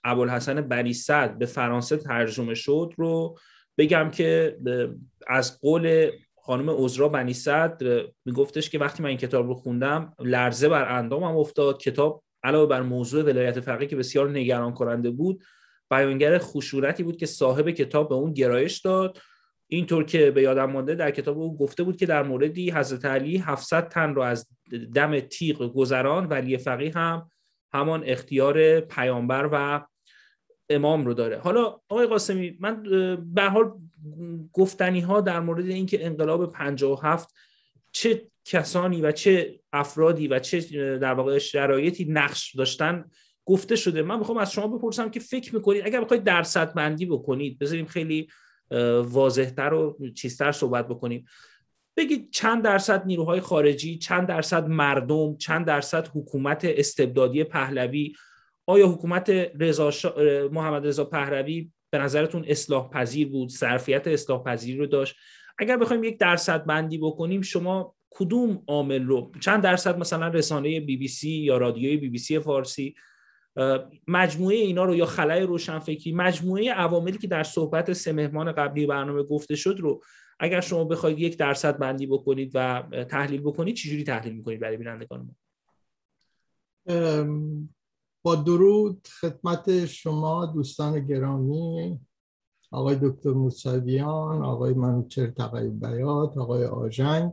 [0.05, 3.39] ابوالحسن بنی صد به فرانسه ترجمه شد رو
[3.79, 4.57] بگم که
[5.29, 6.11] از قول
[6.47, 11.37] خانم اوزرا بنی صدر میگفتش که وقتی من این کتاب رو خوندم لرزه بر اندامم
[11.37, 11.79] افتاد.
[11.79, 15.45] کتاب علاوه بر موضوع ولایت فقیه که بسیار نگران کننده بود
[15.91, 19.19] بیانگر خشورتی بود که صاحب کتاب به اون گرایش داد.
[19.69, 23.39] اینطور که به یادم مانده در کتاب او گفته بود که در موردی حضرت علی
[23.39, 24.47] 700 تن رو از
[24.95, 27.31] دم تیغ گذران ولی فقیه هم
[27.73, 29.87] همان اختیار پیامبر و
[30.71, 31.39] امام رو داره.
[31.39, 32.83] حالا آقای قاسمی من
[33.35, 33.73] به حال
[34.53, 37.35] گفتنی ها در مورد اینکه انقلاب 57
[37.93, 40.61] چه کسانی و چه افرادی و چه
[40.99, 43.05] در واقع شرایطی نقش داشتن
[43.45, 47.59] گفته شده من می‌خوام از شما بپرسم که فکر می‌کنید اگر بخواید درصد بندی بکنید
[47.59, 48.29] بذاریم خیلی
[49.05, 51.25] واضحتر و چیزتر صحبت بکنیم.
[51.97, 58.13] بگید چند درصد نیروهای خارجی چند درصد مردم چند درصد حکومت استبدادی پهلوی؟
[58.67, 59.91] آیا حکومت رضا
[60.53, 65.17] محمد رضا پهلوی به نظرتون اصلاح پذیر بود؟ ظرفیت اصلاح پذیر رو داشت؟
[65.59, 70.97] اگر بخوایم یک درصد بندی بکنیم شما کدوم عامل رو؟ چند درصد مثلا رسانه بی
[70.97, 72.95] بی سی یا رادیوی بی بی سی فارسی؟
[74.09, 79.23] مجموعه اینا رو یا خلای روشنفکری مجموعه عواملی که در صحبت سه مهمان قبلی برنامه
[79.23, 80.03] گفته شد رو
[80.39, 85.21] اگر شما بخواید یک درصد بندی بکنید و تحلیل بکنید چجوری تحلیل می‌کنید برای بینندگان
[85.21, 85.35] ما؟
[88.23, 92.01] با درود خدمت شما دوستان گرامی
[92.71, 97.33] آقای دکتر موسویان آقای منوچر تقیی بیات آقای آژنگ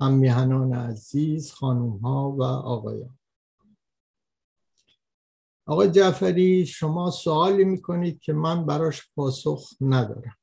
[0.00, 3.18] هم میهنان عزیز خانوم ها و آقایان.
[5.66, 10.36] آقای جعفری شما سوالی می‌کنید که من براش پاسخ ندارم.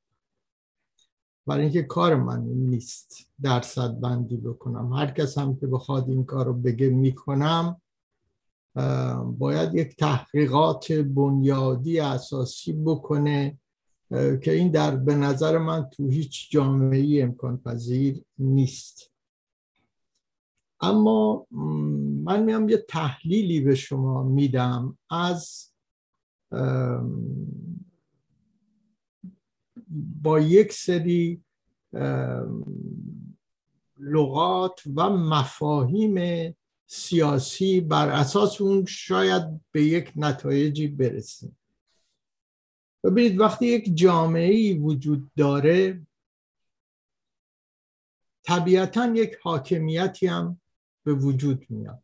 [1.47, 4.93] برای اینکه کار من نیست درصد بندی بکنم.
[4.93, 7.81] هر کس هم که بخواد این کار رو بگه می‌کنم
[9.37, 13.57] باید یک تحقیقات بنیادی اساسی بکنه
[14.11, 19.10] که این در به نظر من تو هیچ جامعه امکان پذیر نیست.
[20.81, 21.47] اما
[22.23, 25.71] من میام یه تحلیلی به شما میدم از
[30.21, 31.43] با یک سری
[33.97, 36.55] لغات و مفاهیم
[36.87, 41.57] سیاسی بر اساس اون شاید به یک نتایجی برسیم.
[43.03, 46.07] ببینید وقتی یک جامعه وجود داره
[48.43, 50.60] طبیعتا یک حاکمیتی هم
[51.03, 52.03] به وجود میاد.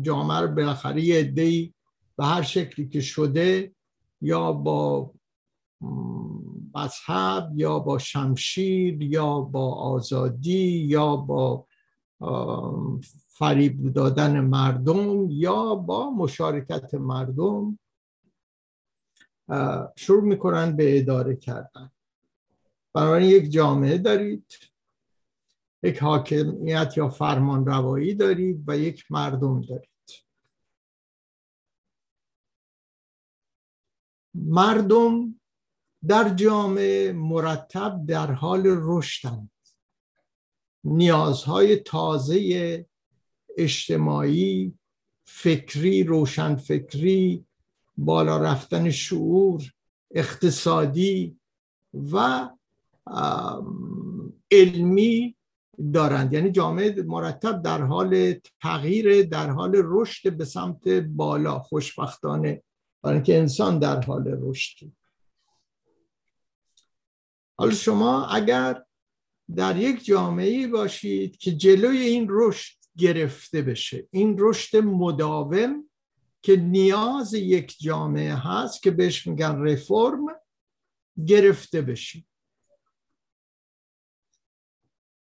[0.00, 1.22] جامعه رو بالاخره یه
[2.16, 3.74] به هر شکلی که شده
[4.20, 5.14] یا با
[6.74, 11.66] مذهب یا با شمشیر یا با آزادی یا با
[13.28, 17.78] فریب دادن مردم یا با مشارکت مردم
[19.96, 21.90] شروع می‌کنن به اداره کردن.
[22.92, 24.46] بنابراین یک جامعه دارید.
[25.84, 29.88] یک حاکمیت یا فرمان روایی دارید و یک مردم دارید.
[34.34, 35.40] مردم
[36.08, 39.50] در جامعه مرتب در حال رشدند
[40.84, 42.86] نیازهای تازه
[43.56, 44.78] اجتماعی
[45.24, 47.46] فکری روشنفکری
[47.96, 49.72] بالا رفتن شعور
[50.10, 51.38] اقتصادی
[52.12, 52.48] و
[54.50, 55.33] علمی
[55.94, 56.32] دارند.
[56.32, 62.62] یعنی جامعه مرتب در حال تغییر در حال رشد به سمت بالا خوشبختانه.
[63.02, 64.92] برای اینکه انسان در حال رشد.
[67.58, 68.84] حالا شما اگر
[69.56, 75.90] در یک جامعه باشید که جلوی این رشد گرفته بشه این رشد مداوم
[76.42, 80.26] که نیاز یک جامعه هست که بهش میگن رفرم
[81.26, 82.26] گرفته بشید.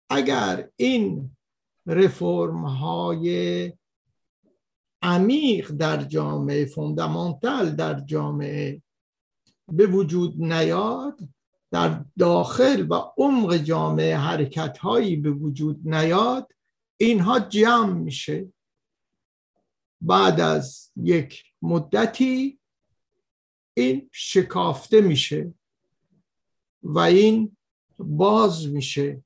[0.10, 1.32] اگر این
[1.86, 3.74] رفرم های
[5.02, 8.82] عمیق در جامعه فوندامنتال در جامعه
[9.68, 11.20] به وجود نیاد
[11.72, 16.52] در داخل و عمق جامعه حرکت هایی به وجود نیاد
[16.98, 18.54] اینها جمع میشه.
[20.02, 22.60] بعد از یک مدتی
[23.74, 25.54] این شکافته میشه
[26.84, 27.58] و این
[28.00, 29.24] باز میشه.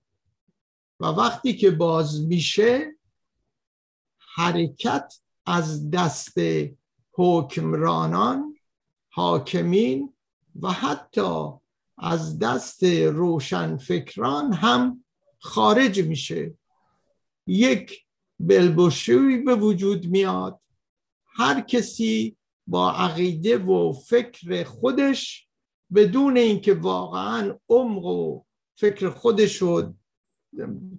[0.99, 2.95] و وقتی که باز میشه
[4.36, 5.13] حرکت
[5.45, 6.38] از دست
[7.12, 8.56] حکمرانان
[9.10, 10.13] حاکمین
[10.62, 11.49] و حتی
[11.97, 15.03] از دست روشنفکران هم
[15.39, 16.53] خارج میشه.
[17.47, 18.06] یک
[18.39, 20.60] بلبشوی به وجود میاد.
[21.25, 25.47] هر کسی با عقیده و فکر خودش
[25.95, 28.41] بدون اینکه واقعا عمق و
[28.75, 29.93] فکر خودش رو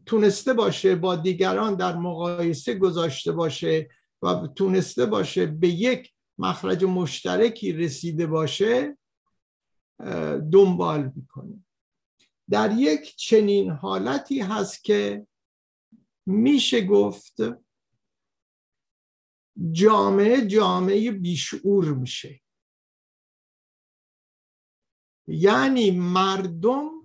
[0.07, 3.91] تونسته باشه با دیگران در مقایسه گذاشته باشه
[4.23, 8.99] و تونسته باشه به یک مخرج مشترکی رسیده باشه
[10.53, 11.65] دنبال می‌کنه
[12.51, 15.27] در یک چنین حالتی هست که
[16.27, 17.37] میشه گفت
[19.73, 22.41] جامعه جامعه بیشعور میشه.
[25.27, 27.04] یعنی مردم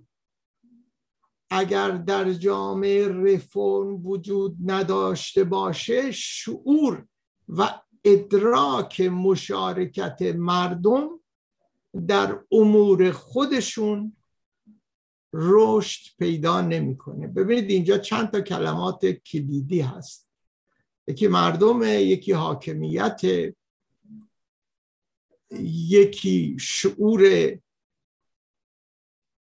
[1.50, 7.06] اگر در جامعه رفرم وجود نداشته باشه شعور
[7.48, 11.08] و ادراک مشارکت مردم
[12.08, 14.16] در امور خودشون
[15.32, 17.26] رشد پیدا نمی‌کنه.
[17.26, 20.28] ببینید اینجا چند تا کلمات کلیدی هست.
[21.06, 23.20] یکی مردم یکی حاکمیت
[25.70, 27.52] یکی شعور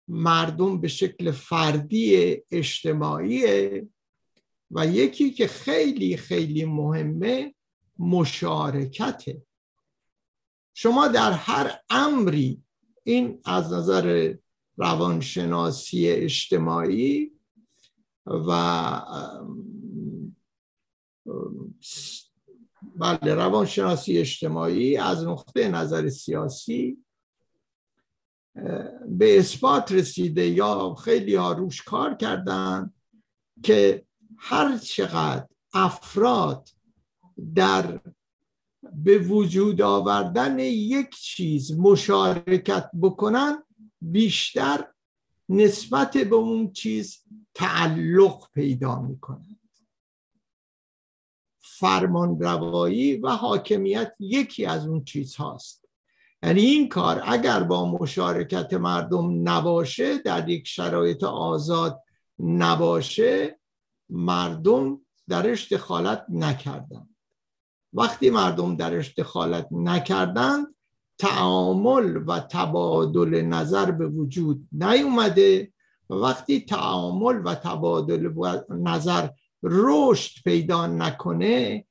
[0.08, 3.44] مردم به شکل فردی اجتماعی
[4.72, 7.56] و یکی که خیلی خیلی مهمه
[8.00, 9.42] مشارکته
[10.74, 12.64] شما در هر امری
[13.04, 14.34] این از نظر
[14.78, 17.32] روانشناسی اجتماعی
[18.26, 19.02] و
[22.96, 27.05] بله روانشناسی اجتماعی از نقطه نظر سیاسی
[29.08, 32.94] به اثبات رسیده یا خیلی ها روش کار کردن
[33.64, 34.06] که
[34.38, 36.70] هر چقدر افراد
[37.56, 38.00] در
[38.94, 43.64] به وجود آوردن یک چیز مشارکت بکنن
[44.02, 44.88] بیشتر
[45.50, 49.60] نسبت به اون چیز تعلق پیدا می‌کنند
[51.60, 55.85] فرمان روایی و حاکمیت یکی از اون چیز هاست
[56.46, 62.02] یعنی این کار اگر با مشارکت مردم نباشه در یک شرایط آزاد
[62.40, 63.60] نباشه
[64.10, 67.10] مردم درش دخالت نکردن
[67.94, 70.76] وقتی مردم درش دخالت نکردند
[71.18, 75.74] تعامل و تبادل نظر به وجود نیومده
[76.10, 78.30] وقتی تعامل و تبادل
[78.70, 79.30] نظر
[79.64, 81.86] رشد پیدا نکنه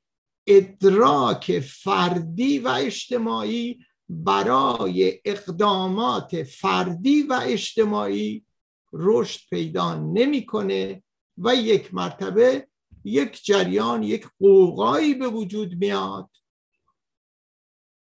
[0.47, 8.45] ادراک فردی و اجتماعی برای اقدامات فردی و اجتماعی
[8.93, 11.03] رشد پیدا نمی‌کنه
[11.37, 12.67] و یک مرتبه
[13.03, 16.29] یک جریان یک قوقایی به وجود میاد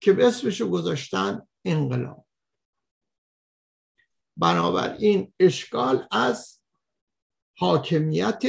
[0.00, 2.26] که به اسمشو گذاشتن انقلاب.
[4.36, 6.60] بنابراین اشکال از
[7.56, 8.42] حاکمیت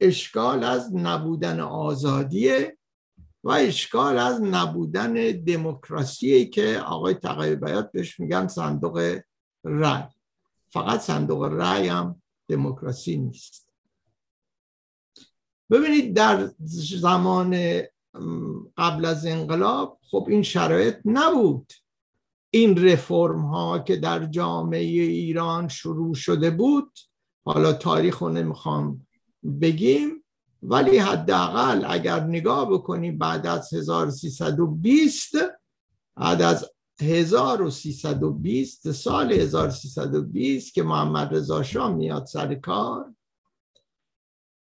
[0.00, 2.78] اشکال از نبودن آزادیه
[3.44, 9.18] و اشکال از نبودن دموکراسی که آقای تقیی بیات بهش میگن صندوق
[9.64, 10.02] رأی.
[10.68, 13.68] فقط صندوق رأی هم دموکراسی نیست.
[15.70, 16.50] ببینید در
[16.98, 17.82] زمان
[18.76, 21.72] قبل از انقلاب خب این شرایط نبود.
[22.50, 26.98] این رفرم ها که در جامعه ایران شروع شده بود
[27.44, 29.06] حالا تاریخ رو نمی‌خوام
[29.60, 30.23] بگیم.
[30.66, 35.32] ولی حداقل اگر نگاه بکنیم بعد از 1320
[36.16, 43.14] بعد از 1320 سال 1320 که محمد رضا شاه میاد سر کار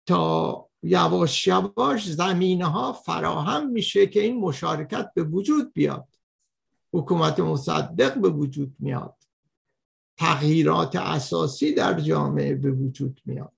[0.06, 6.08] تا یواش یواش زمینه ها فراهم میشه که این مشارکت به وجود بیاد.
[6.92, 9.16] حکومت مصدق به وجود میاد.
[10.18, 13.53] تغییرات اساسی در جامعه به وجود میاد.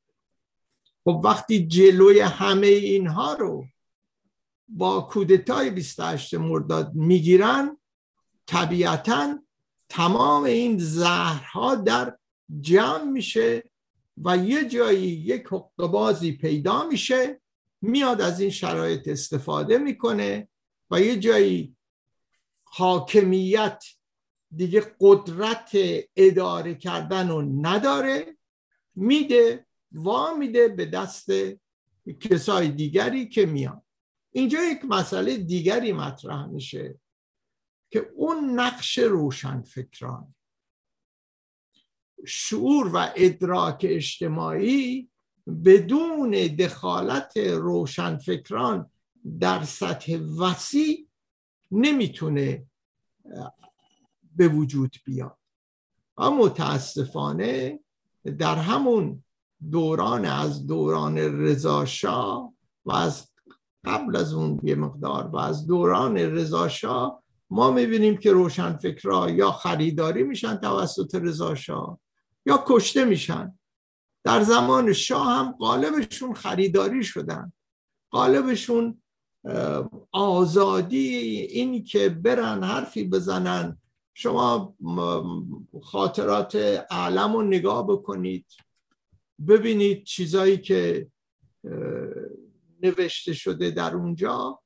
[1.06, 3.66] خب وقتی جلوی همه اینها رو
[4.68, 7.76] با کودتای 28 مرداد می‌گیرن
[8.46, 9.38] طبیعتا
[9.88, 12.18] تمام این زهرها در
[12.60, 13.70] جمع میشه
[14.24, 17.40] و یه جایی یک حقبازی پیدا میشه
[17.82, 20.48] میاد از این شرایط استفاده می‌کنه
[20.90, 21.76] و یه جایی
[22.64, 23.84] حاکمیت
[24.56, 25.70] دیگه قدرت
[26.16, 28.36] اداره کردن رو نداره
[28.94, 31.28] میده وا میده به دست
[32.20, 33.82] کسای دیگری که میان.
[34.32, 37.00] اینجا یک مسئله دیگری مطرح میشه
[37.90, 40.34] که اون نقش روشنفکران
[42.26, 45.10] شعور و ادراک اجتماعی
[45.64, 48.90] بدون دخالت روشنفکران
[49.40, 51.08] در سطح وسیع
[51.70, 52.66] نمی‌تونه
[54.36, 55.38] به وجود بیاد.
[56.16, 57.80] اما متاسفانه
[58.38, 59.24] در همون
[59.70, 62.52] دوران از دوران رضاشاه
[62.84, 63.28] و از
[63.84, 70.22] قبل از اون یه مقدار و از دوران رضاشاه ما می‌بینیم که روشنفکرها یا خریداری
[70.22, 72.00] میشن توسط رضاشاه
[72.46, 73.58] یا کشته میشن.
[74.24, 77.52] در زمان شاه هم قالبشون خریداری شدن.
[78.10, 79.02] قالبشون
[80.12, 83.78] آزادی این که برن حرفی بزنن.
[84.14, 84.74] شما
[85.82, 86.56] خاطرات
[86.90, 88.46] عالم رو نگاه بکنید.
[89.48, 91.10] ببینید چیزایی که
[92.82, 94.60] نوشته شده در اونجا.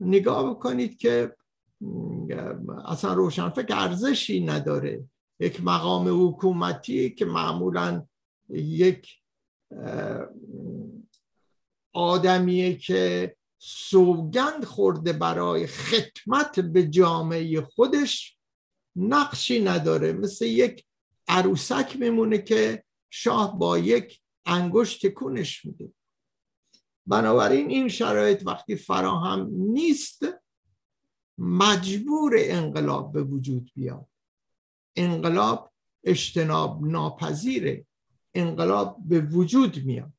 [0.00, 1.36] نگاه بکنید که
[2.86, 5.04] اصلا روشنفکر ارزشی نداره.
[5.40, 8.06] یک مقام حکومتی که معمولا
[8.48, 9.08] یک
[11.92, 18.38] آدمیه که سوگند خورده برای خدمت به جامعه خودش
[18.96, 20.12] نقشی نداره.
[20.12, 20.84] مثل یک
[21.28, 22.84] عروسک میمونه که
[23.18, 25.92] شاه با یک انگشت تکونش میده.
[27.06, 30.22] بنابراین این شرایط وقتی فراهم نیست
[31.38, 34.06] مجبور انقلاب به وجود بیاد.
[34.96, 35.72] انقلاب
[36.04, 37.86] اجتناب ناپذیره.
[38.34, 40.12] انقلاب به وجود میاد.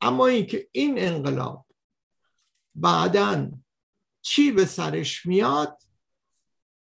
[0.00, 1.66] اما اینکه این انقلاب
[2.74, 3.50] بعدا
[4.22, 5.82] چی به سرش میاد؟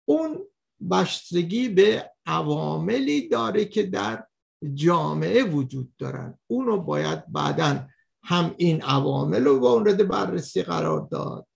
[0.04, 0.46] اون
[0.90, 4.28] بستگی به عواملی داره که در
[4.74, 6.38] جامعه وجود دارن.
[6.46, 7.86] اونو باید بعدا
[8.22, 11.46] هم این عوامل رو مورد بررسی قرار داد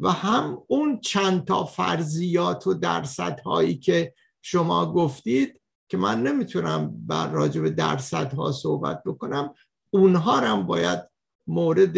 [0.00, 7.30] و هم اون چند تا فرضیات و درصدهایی که شما گفتید که من نمی‌تونم بر
[7.30, 9.54] راجع به درصدها صحبت بکنم
[9.90, 11.00] اونها هم باید
[11.46, 11.96] مورد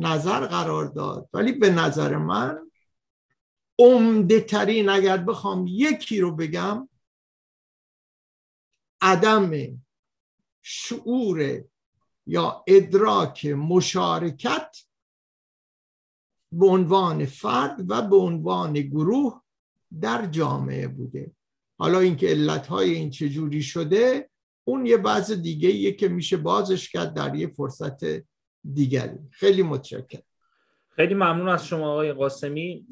[0.00, 1.28] نظر قرار داد.
[1.32, 2.70] ولی به نظر من
[3.78, 6.88] عمده ترین اگر بخوام یکی رو بگم
[9.00, 9.82] عدم
[10.62, 11.64] شعور
[12.26, 14.76] یا ادراک مشارکت
[16.52, 19.42] به عنوان فرد و به عنوان گروه
[20.00, 21.32] در جامعه بوده.
[21.78, 24.30] حالا اینکه علتهای این چجوری شده
[24.64, 28.24] اون یه بعض دیگه یه که میشه بازش کرد در یه فرصت
[28.72, 29.18] دیگری.
[29.30, 30.29] خیلی متشکرم.
[30.96, 32.86] خیلی ممنون از شما آقای قاسمی.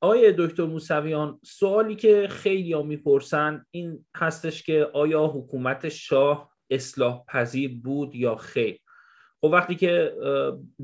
[0.00, 7.24] آقای دکتر موسویان سوالی که خیلی ها می‌پرسن این هستش که آیا حکومت شاه اصلاح
[7.28, 8.80] پذیر بود یا خیر؟
[9.40, 10.14] خب وقتی که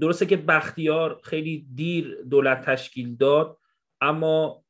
[0.01, 3.59] درسته که بختیار خیلی دیر دولت تشکیل داد
[4.01, 4.65] اما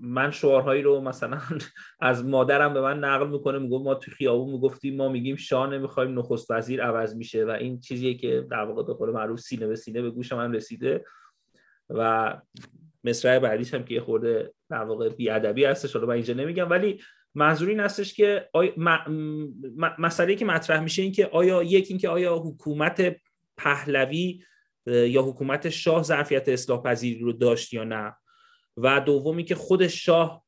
[0.00, 1.40] من شعارهایی رو مثلا
[2.00, 6.18] از مادرم به من نقل می‌کنه می‌گفت ما تو خیابون می‌گفتیم ما میگیم شاه نمی‌خوایم
[6.18, 9.76] نخست وزیر عوض میشه و این چیزیه که در واقع به قول معروف سینه به
[9.76, 11.04] سینه به گوش من رسیده
[11.90, 12.40] و
[13.04, 15.92] مصرع بعدیش هم که یه خورده در واقع بیادبی هستش.
[15.92, 17.00] حالا من اینجا نمیگم ولی
[17.34, 18.72] منظور این هستش که آی...
[19.98, 23.16] مسئله که مطرح میشه این که آیا یک اینکه آیا حکومت
[23.56, 24.44] پهلوی
[24.86, 28.16] یا حکومت شاه ظرفیت اصلاح پذیری رو داشت یا نه.
[28.82, 30.44] و دومی که خود شاه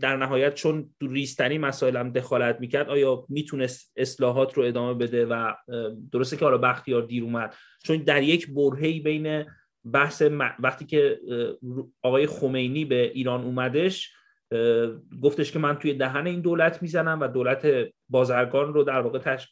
[0.00, 5.52] در نهایت چون ریستنی مسائل هم دخالت می‌کرد آیا می‌تونست اصلاحات رو ادامه بده و
[6.12, 7.54] درسته که حالا بختیار دیر اومد
[7.84, 9.44] چون در یک برهی بین
[9.92, 10.22] بحث
[10.58, 11.20] وقتی که
[12.02, 14.12] آقای خمینی به ایران اومدش
[15.22, 19.48] گفتش که من توی دهن این دولت می‌زنم و دولت بازرگان رو در واقع تش...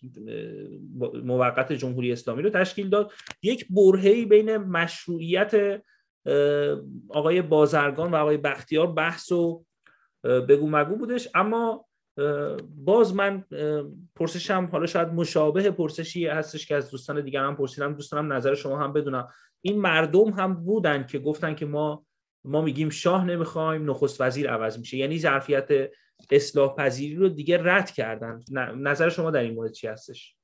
[1.24, 3.12] موقت جمهوری اسلامی رو تشکیل داد.
[3.42, 5.82] یک برهی بین مشروعیت
[7.08, 9.64] آقای بازرگان و آقای بختیار بحث و
[10.24, 11.28] بگو مگو بودش.
[11.34, 11.86] اما
[12.76, 13.44] باز من
[14.16, 17.94] پرسشم حالا شاید مشابه پرسشی هستش که از دوستان دیگر هم پرسیدم.
[17.94, 19.28] دوستانم نظر شما هم بدونم.
[19.60, 22.06] این مردم هم بودن که گفتن که ما
[22.44, 24.96] ما میگیم شاه نمی‌خوایم نخست وزیر عوض میشه.
[24.96, 25.68] یعنی ظرفیت
[26.30, 28.40] اصلاح پذیری رو دیگه رد کردن.
[28.76, 30.36] نظر شما در این مورد چی هستش؟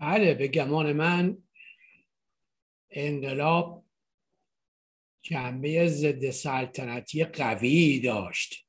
[0.00, 1.38] بله به گمان من
[2.90, 3.84] انقلاب
[5.22, 8.66] جنبه ضد سلطنتی قوی داشت.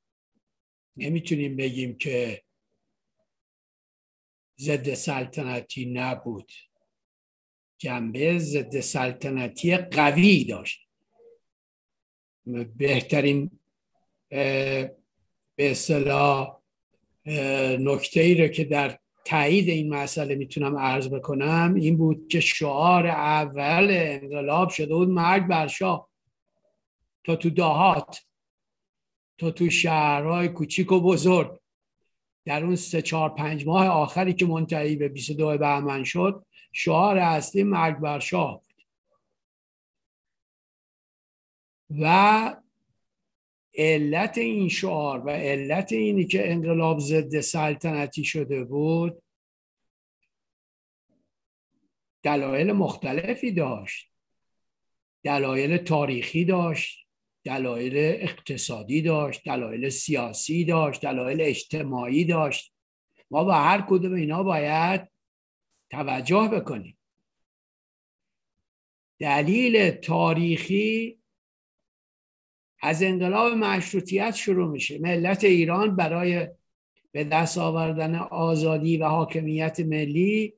[0.97, 2.43] نمی‌تونیم بگیم که
[4.59, 6.51] ضد سلطنتی نبود.
[7.77, 10.87] جنبه ضد سلطنتی قوی داشت.
[12.77, 13.59] بهترین
[14.29, 16.61] به اصطلاح
[17.79, 23.07] نکته ای رو که در تایید این مسئله می‌تونم عرض بکنم این بود که شعار
[23.07, 26.09] اول انقلاب شده بود مرگ بر شاه.
[27.23, 28.21] تا تو دهات
[29.37, 31.59] تا تو شهرهای کوچیک و بزرگ.
[32.45, 37.63] در اون سه چهار پنج ماه آخری که منتهی به 22 بهمن شد شعار اصلی
[37.63, 38.81] مرگ بر شاه بود.
[42.01, 42.55] و
[43.79, 49.23] علت این شعار و علت اینی که انقلاب ضد سلطنتی شده بود
[52.23, 54.09] دلایل مختلفی داشت.
[55.23, 57.07] دلایل تاریخی داشت
[57.43, 62.73] دلایل اقتصادی داشت دلایل سیاسی داشت دلایل اجتماعی داشت.
[63.31, 65.11] ما با هر کدوم اینا باید
[65.89, 66.97] توجه بکنیم.
[69.19, 71.18] دلیل تاریخی
[72.81, 74.99] از انقلاب مشروطیت شروع میشه.
[74.99, 76.47] ملت ایران برای
[77.11, 80.53] به دست آوردن آزادی و حاکمیت ملی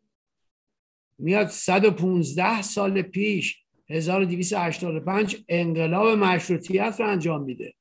[1.18, 7.74] میاد 115 سال پیش 1285 انقلاب مشروطیت رو انجام میده.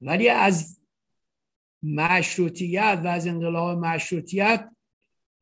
[0.00, 0.80] ولی از
[1.82, 4.70] مشروطیت و از انقلاب مشروطیت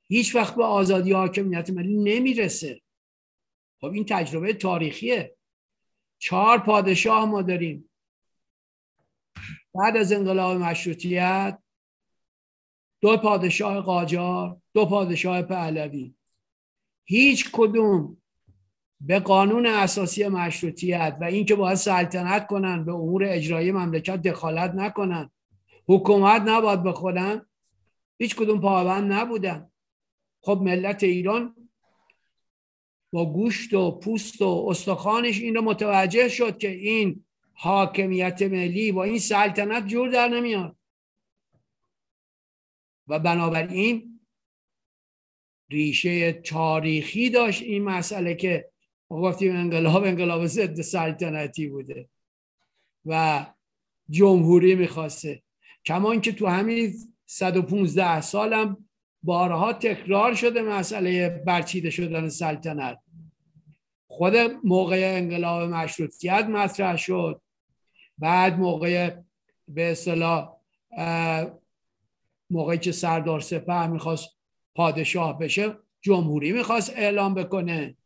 [0.02, 2.80] هیچ وقت به آزادی حاکمیت ملی نمی‌رسه.
[3.80, 5.36] خب این تجربه تاریخیه.
[6.20, 7.90] چهار پادشاه ما داریم.
[9.74, 11.58] بعد از انقلاب مشروطیت
[13.00, 16.14] دو پادشاه قاجار دو پادشاه پهلوی.
[17.04, 18.16] هیچ کدوم
[19.00, 25.30] به قانون اساسی مشروطیت و اینکه باید سلطنت کنن به امور اجرایی مملکت دخالت نکنن.
[25.88, 27.46] حکومت نباید بخورن
[28.18, 29.70] هیچ کدوم پابند نبودن.
[30.42, 31.59] خب ملت ایران
[33.12, 39.04] با گوشت و پوست و استخوانش این رو متوجه شد که این حاکمیت ملی با
[39.04, 40.76] این سلطنت جور در نمیاد.
[43.08, 44.20] و بنابراین
[45.70, 48.70] ریشه تاریخی داشت این مسئله که
[49.11, 52.08] ما گفتیم انقلاب انقلاب ضد سلطنتی بوده
[53.06, 53.46] و
[54.11, 55.42] جمهوری می‌خواسته.
[55.84, 56.94] کمان که تو همین
[57.26, 58.89] 115 سالم
[59.22, 62.98] بارها تکرار شده مسئله برچیده شدن سلطنت.
[64.08, 67.40] خود موقع انقلاب مشروطیت مطرح شد.
[68.18, 69.16] بعد موقع
[69.68, 70.56] به اصطلاح
[72.50, 74.28] موقعی که سردار سپه می‌خواست
[74.74, 77.96] پادشاه بشه جمهوری می‌خواست اعلام بکنه.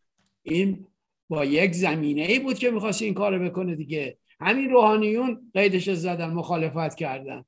[0.43, 0.87] این
[1.29, 4.19] با یک زمینه ای بود که می‌خواست این کار بکنه دیگه.
[4.41, 7.45] همین روحانیون قیدش زدن مخالفت کردن.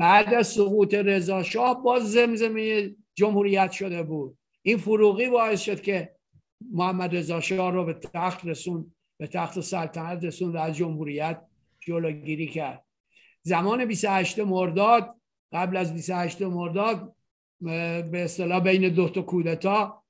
[0.00, 4.38] بعد از سقوط رضا شاه باز زمزمه جمهوریت شده بود.
[4.62, 6.14] این فروغی باعث شد که
[6.72, 11.42] محمد رضا شاه رو به تخت رسون به تخت سلطنت رسون و از جمهوریت
[11.80, 12.84] جلوگیری کرد.
[13.42, 15.14] زمان 28 مرداد
[15.52, 17.14] قبل از 28 مرداد
[17.60, 20.02] به اصطلاح بین دو تا کودتا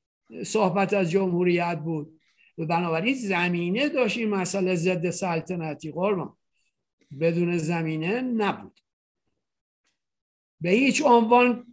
[0.43, 2.21] صحبت از جمهوریت بود.
[2.59, 6.37] و بنابراین زمینه داشت این مسئله ضد سلطنتی قربان.
[7.21, 8.81] بدون زمینه نبود.
[10.61, 11.67] به هیچ عنوان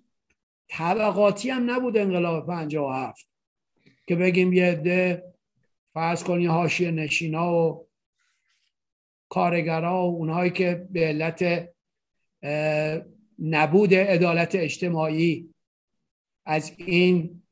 [0.68, 3.28] طبقاتی هم نبود انقلاب 57
[4.08, 5.24] که بگیم یه عده
[5.94, 7.88] فرض کنی حاشیه نشینا و
[9.30, 11.70] کارگرا و اونهایی که به علت
[13.40, 15.50] نبود عدالت اجتماعی
[16.46, 17.44] از این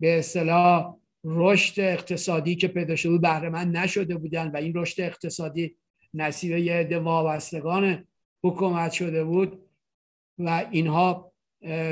[0.00, 5.76] به اصطلاح رشد اقتصادی که پیدا شده بود بهره نشده بودن و این رشد اقتصادی
[6.14, 8.04] نصیب یه عده وابستگان
[8.42, 9.67] حکومت شده بود.
[10.38, 11.32] و اینها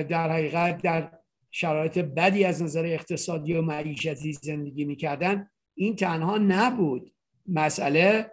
[0.09, 1.13] در حقیقت در
[1.51, 5.51] شرایط بدی از نظر اقتصادی و معیشتی زندگی می‌کردن.
[5.75, 7.13] این تنها نبود.
[7.49, 8.31] مسئله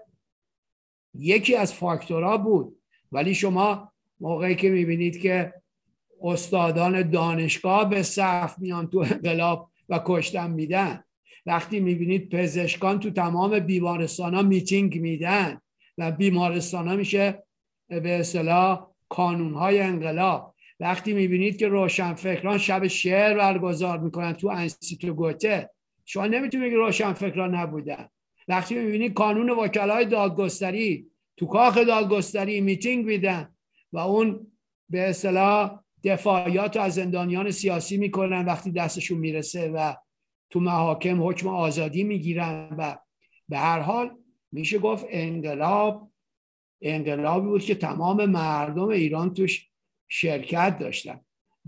[1.13, 2.79] یکی از فاکتورها بود.
[3.11, 5.53] ولی شما موقعی که می‌بینید که
[6.21, 11.03] استادان دانشگاه به صف میان تو انقلاب و کشتن میدن.
[11.45, 15.61] وقتی می‌بینید پزشکان تو تمام بیمارستان ها میتینگ میدن
[15.97, 17.43] و بیمارستان ها میشه
[17.87, 20.55] به اصطلاح کانون های انقلاب.
[20.79, 25.69] وقتی می‌بینید که روشنفکران شب شعر برگزار می‌کنن تو انستیتو گوته
[26.05, 28.07] شما نمی‌تونید که روشنفکران نبودن.
[28.47, 31.05] وقتی می‌بینید کانون وکلای دادگستری
[31.37, 33.55] تو کاخ دادگستری میتینگ میدن
[33.93, 34.47] و اون
[34.89, 39.93] به اصطلاح دفاعیات از زندانیان سیاسی می‌کنن وقتی دستشون می‌رسه و
[40.49, 42.97] تو محاکم حکم آزادی می‌گیرن و
[43.49, 44.11] به هر حال
[44.51, 46.12] میشه گفت انقلاب
[46.83, 49.69] انقلابی بود که تمام مردم ایران توش
[50.07, 51.19] شرکت داشتن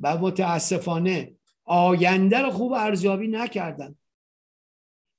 [0.01, 1.35] و متاسفانه
[1.65, 3.95] آینده رو خوب ارزیابی نکردن.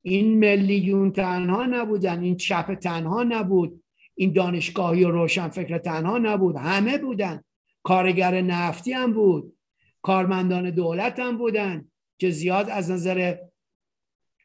[0.03, 3.83] این ملیون تنها نبودن این چپ تنها نبود
[4.15, 7.43] این دانشگاهی و روشنفکر تنها نبود همه بودن.
[7.83, 9.57] کارگر نفتی هم بود
[10.03, 11.89] کارمندان دولت هم بودن
[12.19, 13.37] که زیاد از نظر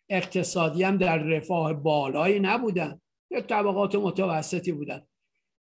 [0.10, 3.02] اقتصادی هم در رفاه بالایی نبودن.
[3.32, 5.02] یک طبقات متوسطی بودن.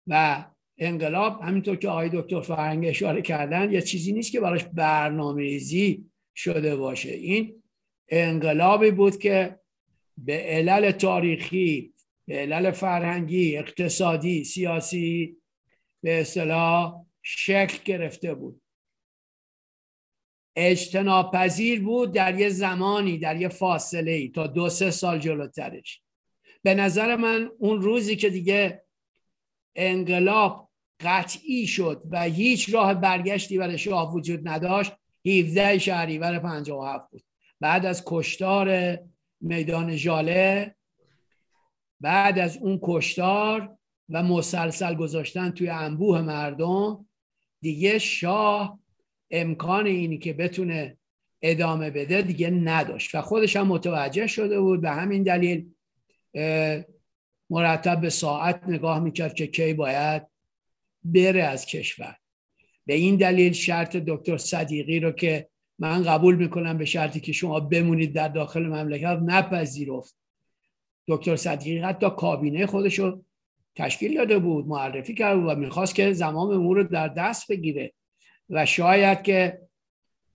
[0.09, 0.44] و
[0.78, 6.11] انقلاب همینطور که آقای دکتر فرهنگ اشاره کردن یه چیزی نیست که براش برنامه ریزی
[6.34, 7.11] شده باشه.
[7.11, 7.62] این
[8.09, 9.59] انقلابی بود که
[10.18, 11.94] به علل تاریخی
[12.26, 15.36] به علل فرهنگی اقتصادی سیاسی
[16.02, 18.61] به اصطلاح شکل گرفته بود.
[20.56, 26.02] اجتناب پذیر بود در یه زمانی در یه فاصله ای تا دو سه سال جلوترش.
[26.62, 28.82] به نظر من اون روزی که دیگه
[29.79, 30.68] انقلاب
[31.01, 34.93] قطعی شد و هیچ راه برگشتی برای شاه وجود نداشت.
[35.26, 37.22] 17 شهریور 57 بود.
[37.61, 38.99] بعد از کشتار
[39.41, 40.74] میدان ژاله
[42.01, 43.76] بعد از اون کشتار
[44.09, 47.07] و مسلسل گذاشتن توی انبوه مردم
[47.61, 48.79] دیگه شاه
[49.31, 50.99] امکان اینی که بتونه
[51.43, 54.81] ادامه بده دیگه نداشت و خودش هم متوجه شده بود.
[54.81, 55.70] به همین دلیل
[57.51, 60.22] مرتب به ساعت نگاه می‌کرد که کی باید
[61.05, 62.16] بره از کشور.
[62.86, 67.61] به این دلیل شرط دکتر صدیقی رو که من قبول می‌کنم به شرطی که شما
[67.61, 70.16] بمونید در داخل مملکت نپذیرفت.
[71.09, 73.24] دکتر صدیقی حتی کابینه خودش رو
[73.76, 77.92] تشکیل داده بود معرفی کرد و می‌خواست که زمام امور رو در دست بگیره.
[78.51, 79.61] و شاید که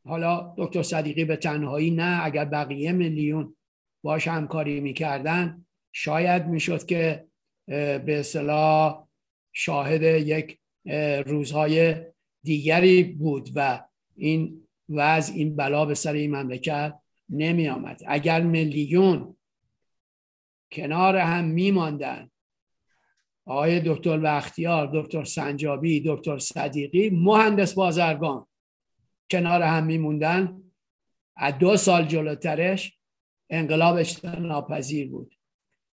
[0.05, 3.55] حالا دکتر صدیقی به تنهایی نه اگر بقیه میلیون
[4.03, 7.27] باش همکاری می‌کردن شاید می‌شد که
[7.67, 9.07] به اصطلاح
[9.53, 10.59] شاهد یک
[11.25, 11.95] روزهای
[12.43, 13.85] دیگری بود و
[14.15, 16.93] این وضع این بلا به سر این مملکت
[17.29, 19.37] نمی آمد اگر میلیون
[20.71, 22.29] کنار هم میماندن
[23.45, 28.47] آقای دکتر بختیار دکتر سنجابی دکتر صدیقی مهندس بازرگان
[29.31, 30.63] کنار هم میموندن
[31.35, 32.99] از دو سال جلوترش
[33.49, 33.99] انقلاب
[34.39, 35.35] ناپذیر بود.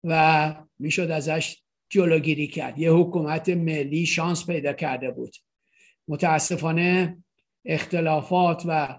[0.04, 2.78] و می‌شد ازش جلوگیری کرد.
[2.78, 5.36] یه حکومت ملی شانس پیدا کرده بود.
[6.08, 7.18] متاسفانه
[7.64, 8.98] اختلافات و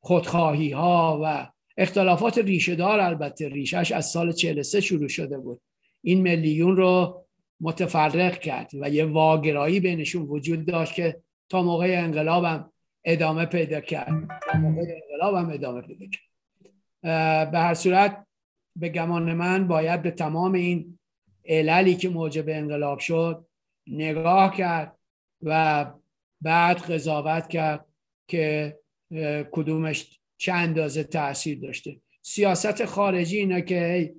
[0.00, 5.60] خودخواهی ها و اختلافات ریشه دار البته ریشش از سال 43 شروع شده بود.
[6.02, 7.24] این ملیون رو
[7.60, 12.72] متفرق کرد و یه واگرایی بینشون وجود داشت که تا موقع انقلابم
[13.04, 14.28] ادامه پیدا کرد.
[14.52, 17.50] تا موقع انقلابم ادامه پیدا کرد.
[17.50, 18.26] به هر صورت
[18.76, 20.98] به گمان من باید به تمام این
[21.44, 23.46] عللی که موجب انقلاب شد
[23.86, 24.98] نگاه کرد
[25.42, 25.92] و
[26.40, 27.86] بعد قضاوت کرد
[28.28, 28.78] که
[29.52, 32.00] کدومش چه اندازه تاثیر داشته.
[32.22, 34.14] سیاست خارجی اینا که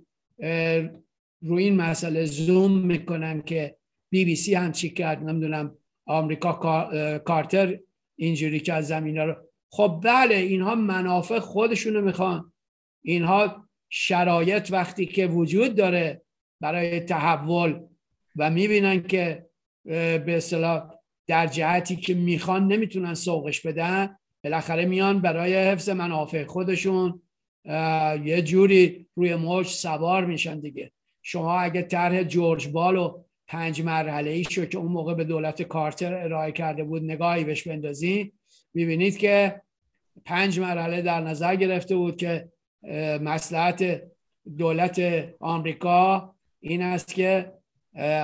[1.41, 3.77] روی این مسئله زوم می‌کنن که
[4.09, 6.53] بی بی سی هم چی کرد نمی‌دونم آمریکا
[7.17, 7.79] کارتر
[8.15, 9.35] اینجوری که از زمین رو
[9.71, 12.53] خب بله اینها منافع خودشونو می‌خوان.
[13.03, 13.64] اینها
[13.97, 16.21] شرایط وقتی که وجود داره
[16.61, 17.79] برای تحول
[18.35, 19.45] و می‌بینن که
[19.85, 20.91] به اصطلاح
[21.27, 27.21] در جهتی که می‌خوان نمی‌تونن سوقش بدن بالاخره میان برای حفظ منافع خودشون
[28.23, 30.91] یه جوری روی موج سوار میشن دیگه.
[31.21, 36.13] شما اگه طرح جورج بالو پنج مرحله ای شو که اون موقع به دولت کارتر
[36.13, 38.31] ارائه کرده بود نگاهی بهش بندازین
[38.73, 39.61] می‌بینید که
[40.25, 42.54] پنج مرحله در نظر گرفته بود که
[43.21, 44.01] مسلحت
[44.57, 45.01] دولت
[45.39, 47.53] آمریکا این است که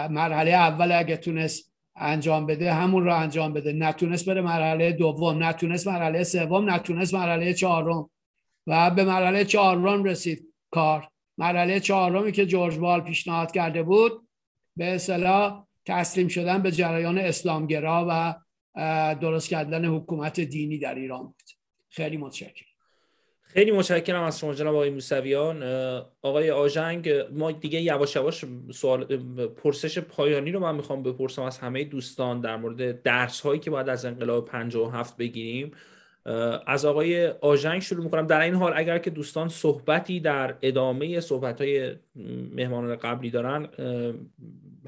[0.09, 3.73] مرحله اول اگه تونست انجام بده همون رو انجام بده.
[3.73, 8.09] نتونست بره مرحله دوم نتونست مرحله سوم نتونست مرحله چهارم.
[8.67, 11.07] و به مرحله چهارم رسید کار.
[11.37, 14.27] مرحله چهارمی که جورج بال پیشنهاد کرده بود
[14.77, 18.35] به اصطلاح تسلیم شدن به جریان اسلامگرا و
[19.15, 21.49] درست کردن حکومت دینی در ایران بود.
[21.89, 22.70] خیلی متشکرم.
[23.53, 25.63] خیلی متشکرم از شما جناب آقای موسویان.
[26.21, 29.05] آقای آژنگ ما دیگه یواش یواش سوال
[29.47, 33.89] پرسش پایانی رو من می‌خوام بپرسم از همه دوستان در مورد درس هایی که باید
[33.89, 35.71] از انقلاب 57 بگیریم.
[36.67, 38.27] از آقای آژنگ شروع می‌کنم.
[38.27, 41.95] در این حال اگر که دوستان صحبتی در ادامه صحبت های
[42.55, 43.67] مهمانان قبلی دارن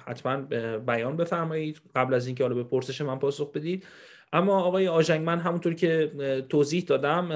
[0.06, 0.38] حتما
[0.78, 1.82] بیان بفرمایید.
[1.96, 3.86] قبل از اینکه حالا به پرسش من پاسخ بدید
[4.34, 6.12] اما آقای آژنگ من همونطور که
[6.50, 7.30] توضیح دادم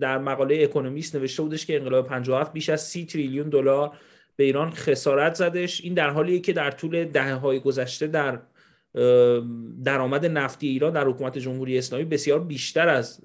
[0.00, 3.92] در مقاله اکونومیست نوشته بودش که انقلاب 57 بیش از 30 تریلیون دلار
[4.36, 5.80] به ایران خسارت زدش.
[5.80, 8.38] این در حالیه که در طول دهه های گذشته در
[9.84, 13.20] درآمد نفتی ایران در حکومت جمهوری اسلامی بسیار بیشتر از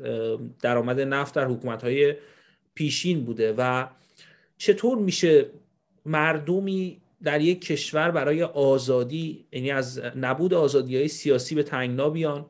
[0.61, 2.15] درآمد نفت در حکومت های
[2.73, 3.87] پیشین بوده و
[4.57, 5.45] چطور میشه
[6.05, 12.45] مردمی در یک کشور برای آزادی یعنی از نبود آزادی های سیاسی به تنگنا بیان؟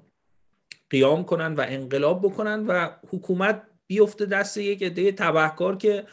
[0.89, 6.03] قیام کنن و انقلاب بکنن و حکومت بیفته دست یک عده تبهکار که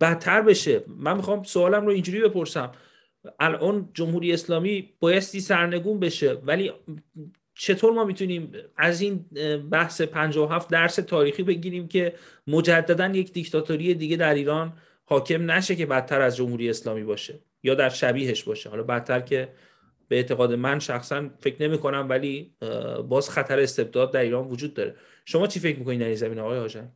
[0.00, 0.84] بدتر بشه.
[0.86, 2.72] من می‌خوام سوالم رو اینجوری بپرسم.
[3.40, 6.72] الان جمهوری اسلامی بایستی سرنگون بشه ولی
[7.54, 9.24] چطور ما می‌تونیم از این
[9.70, 12.14] بحث 57 درس تاریخی بگیریم که
[12.46, 14.72] مجددا یک دیکتاتوری دیگه در ایران
[15.04, 19.48] حاکم نشه که بدتر از جمهوری اسلامی باشه یا در شبیهش باشه؟ حالا بدتر که
[20.08, 22.54] به اعتقاد من شخصا فکر نمی کنم ولی
[23.08, 24.94] باز خطر استبداد در ایران وجود داره.
[25.24, 26.92] شما چی فکر می‌کنید در این زمین آقای هاجن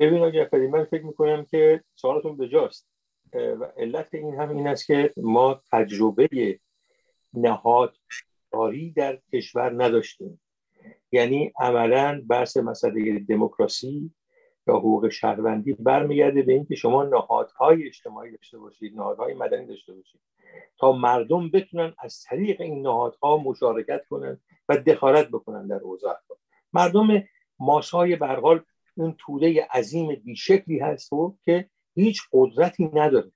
[0.00, 2.88] ببین آقای من فکر می‌کنم که سوالتون بجاست.
[3.34, 6.58] و علت این هم این است که ما تجربه
[7.34, 10.40] نهادداری در کشور نداشتیم.
[11.12, 14.10] یعنی عملا بحث مسئله دموکراسی
[14.68, 20.20] یا حقوق شهروندی برمیگرده به اینکه شما نهادهای اجتماعی داشته باشید نهادهای مدنی داشته باشید.
[20.78, 26.16] تا مردم بتونن از طریق این نهادها مشارکت کنند و دخالت بکنن در اوضاع
[26.72, 27.24] مردم
[27.58, 28.60] ماسای برحال
[28.96, 33.32] اون توده عظیم بیشکلی هست و که هیچ قدرتی نداره.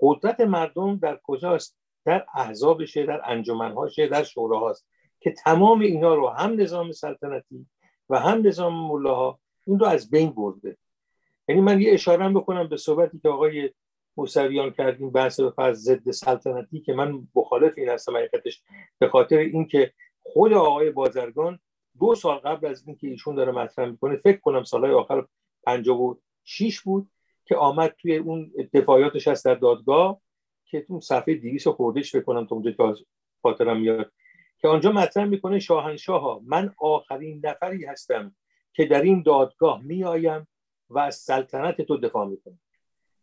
[0.00, 4.86] قدرت مردم در کجاست؟ در احزابشه در انجمنهاشه در شوراهاست
[5.20, 7.66] که تمام اینا رو هم نظام سلطنتی
[8.10, 10.76] و هم نظام ملاها این رو از بین برده.
[11.48, 13.70] یعنی من یه اشاره بکنم به صحبتی که آقای
[14.16, 18.62] موسویان کردیم بحث به ضد سلطنتی که من مخالف این هستم حقیقتش
[18.98, 19.92] به خاطر اینکه
[20.22, 21.58] خود آقای بازرگان
[22.00, 25.26] دو سال قبل از اینکه ایشون داره مطرح می‌کنه فکر کنم سالهای آخر
[25.66, 27.10] 56 بود
[27.44, 30.20] که آمد توی اون دفاعاتش هست در دادگاه
[30.64, 33.04] که اون صفحه 200 خوردش بکنم تا اونجا که
[33.42, 34.12] خاطرم میاد
[34.58, 38.36] که آنجا مطرح می‌کنه شاهنشاه ها من آخرین نفری هستم
[38.74, 40.48] که در این دادگاه میآیم
[40.90, 42.60] و از سلطنت تو دفاع می‌کنم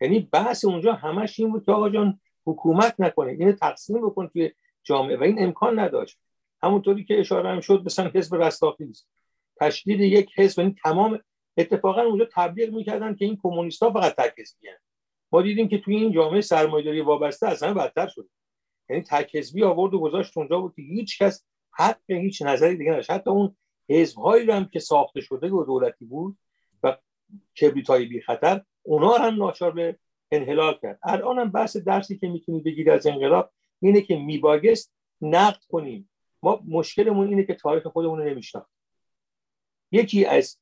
[0.01, 4.51] یعنی بحث اونجا همش این بود که آقا جان حکومت نکنه اینو تقسیم بکن توی
[4.83, 5.17] جامعه.
[5.17, 6.17] و این امکان نداشت.
[6.63, 9.05] همونطوری که اشاره هم شد مثلا حزب رستاخیز.
[9.59, 10.59] تشکیل یک حزب.
[10.59, 11.19] یعنی تمام
[11.57, 14.33] اتفاقا اونجا تبلیغ می‌کردن که این کمونیست‌ها فقط تک
[15.31, 18.29] ما دیدیم که توی این جامعه سرمایه‌داری وابسته اصلا بدتر شد
[18.89, 23.11] یعنی تک آورد و گذاشت اونجا بود که هیچ کس حق هیچ نظری دیگه نداشت.
[23.11, 23.55] حتی اون
[23.89, 26.37] حزب‌هایی هم که ساخته شده و دولتی بود
[26.83, 26.97] و
[27.61, 29.99] کبریت‌های بی خطر اونا هم ناچار به
[30.31, 30.99] انحلال کرد.
[31.03, 36.09] الان هم بحث درسی که می‌تونی بگیری از انقلاب اینه که میباگست نقد کنیم.
[36.43, 38.71] ما مشکلمون اینه که تاریخ خودمون رو نمیشناخت
[39.91, 40.57] یکی از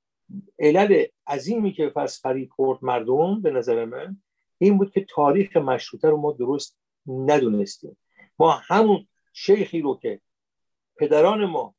[0.59, 4.17] علل عظیمی که پس فرید خورد مردم به نظر من
[4.57, 7.97] این بود که تاریخ مشروطه رو ما درست ندونستیم.
[8.39, 10.21] ما همون شیخی رو که
[10.97, 11.75] پدران ما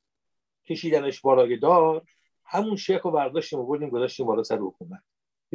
[0.70, 2.02] کشیدنش بالای دار.
[2.44, 5.02] همون شیخ رو برداشتیم و بردیم گذاشتیم بالا سر حکومت.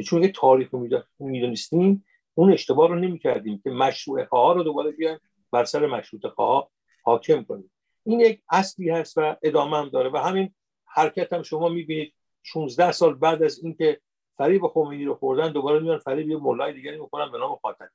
[0.04, 0.88] چون که تاریخ رو
[1.18, 2.04] می‌دونستیم
[2.34, 5.18] اون اشتباه رو نمی‌کردیم که مشروع ها رو دوباره بیایم
[5.50, 6.70] بر سر مشروط ها
[7.02, 7.70] حاکم کنیم.
[8.04, 10.54] این یک اصلی هست و ادامه هم داره و همین
[10.84, 12.12] حرکت هم شما می‌بینید.
[12.42, 14.00] 16 سال بعد از اینکه
[14.38, 17.88] فریب خمینی رو خوردن دوباره میان فریب یه مولای دیگری می‌کنن به نام خاتمی.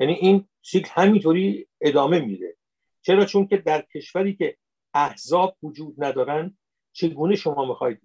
[0.00, 2.56] یعنی این سیکل همینطوری ادامه میده.
[3.02, 4.56] چرا؟ چون که در کشوری که
[4.94, 6.56] احزاب وجود ندارن
[6.92, 8.00] چگونه شما می‌خواید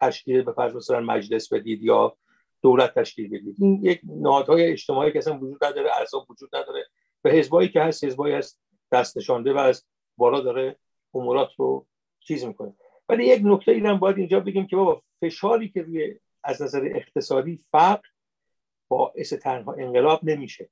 [0.00, 2.16] تشکیل به فرض مثلا مجلس بدید یا
[2.62, 6.86] دولت تشکیل بدید؟ این یک نهادهای اجتماعی که اصلا وجود نداره احزاب وجود نداره.
[7.24, 8.60] و حزبایی که هست حزبایی هست
[8.92, 9.84] دست نشانده و از
[10.16, 10.76] بالا داره
[11.14, 11.86] امورات رو
[12.20, 12.74] چیز می‌کنه.
[13.08, 16.88] ولی یک نکته ای هم باید اینجا بگیم که بابا فشاری که روی از نظر
[16.94, 18.08] اقتصادی فقر
[18.88, 20.70] باعث تنها انقلاب نمیشه.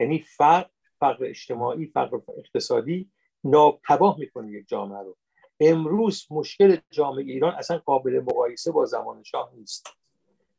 [0.00, 0.70] یعنی فقر
[1.00, 3.10] فقر اجتماعی فقر اقتصادی
[3.44, 5.16] ناتباه می‌کنه یک جامعه رو.
[5.60, 9.86] امروز مشکل جامعه ایران اصلا قابل مقایسه با زمان شاه نیست.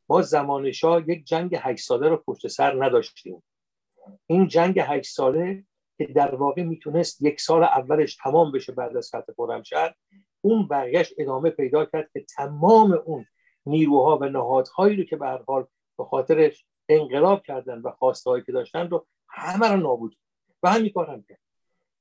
[0.08, 3.42] ما زمان شاه یک جنگ هشت ساله رو پشت سر نداشتیم.
[4.26, 5.64] این جنگ هشت ساله
[5.98, 9.94] که در واقع می‌تونست یک سال اولش تمام بشه بعد از فتح خرمشهر
[10.40, 13.26] اون برگشت ادامه پیدا کرد که تمام اون
[13.66, 15.66] نیروها و نهادهایی رو که به حال
[15.98, 20.16] به خاطرش انقلاب کردن و خواستهایی که داشتن رو همه رو نابود
[20.62, 21.38] و همین کار هم کرد.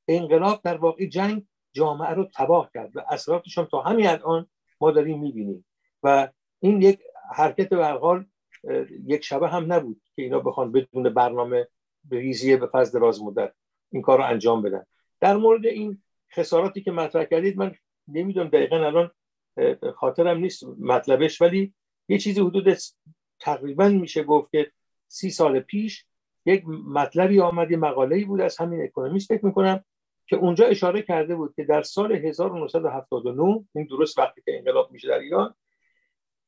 [0.08, 4.48] انقلاب در واقع جنگ جامعه رو تباه کرد و اثراتش هم تا همین الان
[4.82, 5.66] ما داریم می‌بینیم.
[6.04, 6.30] و
[6.60, 7.00] این یک
[7.36, 8.26] حرکت به حال
[9.08, 11.68] یک شبه هم نبود که اینا بخوان بدون برنامه
[12.12, 13.54] ریزیه به فضل دراز مدت
[13.92, 14.86] این کار رو انجام بدن.
[15.20, 16.02] در مورد این
[16.36, 17.76] خساراتی که مطرح کردید من
[18.08, 19.12] نمی‌دونم دقیقا الان
[19.96, 21.74] خاطرم نیست مطلبش ولی
[22.08, 22.78] یه چیزی حدود
[23.40, 24.72] تقریبا میشه گفت که
[25.08, 26.06] سی سال پیش
[26.46, 29.84] یک مطلبی آمد مقاله بود از همین اکونومیست فکر می‌کنم
[30.28, 35.08] که اونجا اشاره کرده بود که در سال 1979 این درست وقتی که انقلاب میشه
[35.08, 35.56] در ایران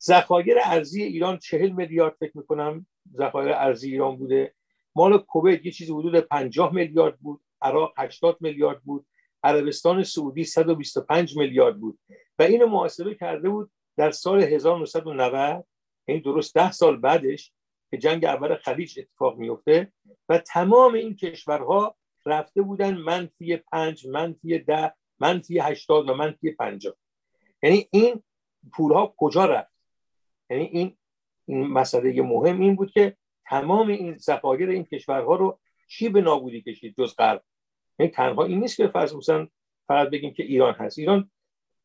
[0.04, 2.86] ذخایر ارزی ایران چهل میلیارد فکر می‌کنم
[3.18, 4.54] ذخایر ارزی ایران بوده.
[4.96, 9.06] مال کویت یه چیزی حدود 50 میلیارد بود عراق 80 میلیارد بود
[9.44, 12.00] عربستان سعودی 125 میلیارد بود.
[12.40, 15.66] و اینو محاسبه کرده بود در سال 1990
[16.06, 17.54] این درست ده سال بعدش
[17.92, 19.94] که جنگ اول خلیج اتفاق میفته
[20.30, 21.96] و تمام این کشورها
[22.26, 26.94] رفته بودن منفی پنج منفی ده منفی هشتاد و منفی پنجاه.
[27.64, 28.24] یعنی این
[28.74, 29.74] پولها کجا رفت؟
[30.50, 30.98] یعنی این
[31.48, 36.96] مسئله مهم این بود که تمام این ذخایر این کشورها رو چی به نابودی کشید
[36.98, 37.44] جز غرب؟
[38.00, 39.48] یعنی تنها این نیست که فرض مثلا
[39.88, 41.00] فقط بگیم که ایران هست.
[41.00, 41.32] ایران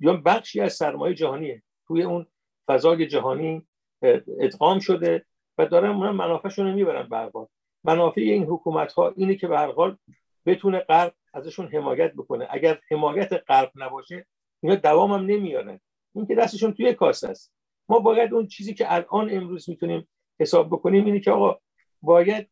[0.01, 1.63] ایران بخشی از سرمایه جهانیه.
[1.87, 2.27] توی اون
[2.69, 3.67] فضای جهانی
[4.41, 5.27] ادغام شده
[5.59, 7.31] و دارن اونم منافعشون رو می‌برن به
[7.85, 9.59] منافع این حکومت ها اینه که به
[10.47, 12.47] بتونه غرب ازشون حمایت بکنه.
[12.51, 14.27] اگر حمایت غرب نباشه
[14.61, 15.81] اینا دوام هم نمیارن.
[16.15, 17.53] این که دستشون توی کاسه است.
[17.89, 20.09] ما باید اون چیزی که الان امروز می‌تونیم
[20.41, 21.59] حساب بکنیم اینه که آقا
[22.03, 22.49] باید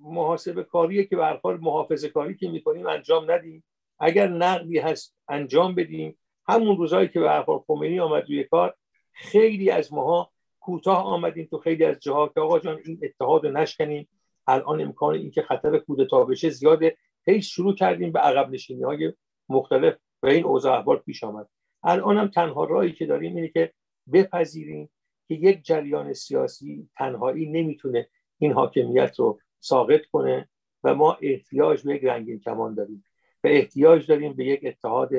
[0.00, 3.64] محاسبه کاریه که به حال محافظه کاری که می‌کنیم انجام ندیم.
[3.98, 6.18] اگر نقدی هست انجام بدیم.
[6.48, 8.74] همون روزایی که به حال خمینی آمد روی کار
[9.12, 14.08] خیلی از ماها کوتاه آمدیم تو خیلی از جاها که آقا جان این اتحاد نشکنیم.
[14.46, 16.96] الان امکان اینکه خطر کودتا بشه زیاده.
[17.28, 19.12] هی شروع کردیم به عقب نشینی های
[19.48, 21.48] مختلف و این اوضاع احوال پیش آمد.
[21.82, 23.72] الان هم تنها راهی که داریم اینه که
[24.12, 24.90] بپذیریم
[25.28, 28.08] که یک جریان سیاسی تنهایی نمی‌تونه
[28.38, 30.48] این حاکمیت رو ساقط کنه
[30.84, 33.04] و ما احتیاج به یک رنگین کمان داریم.
[33.44, 35.10] و احتیاج داریم به یک اتحاد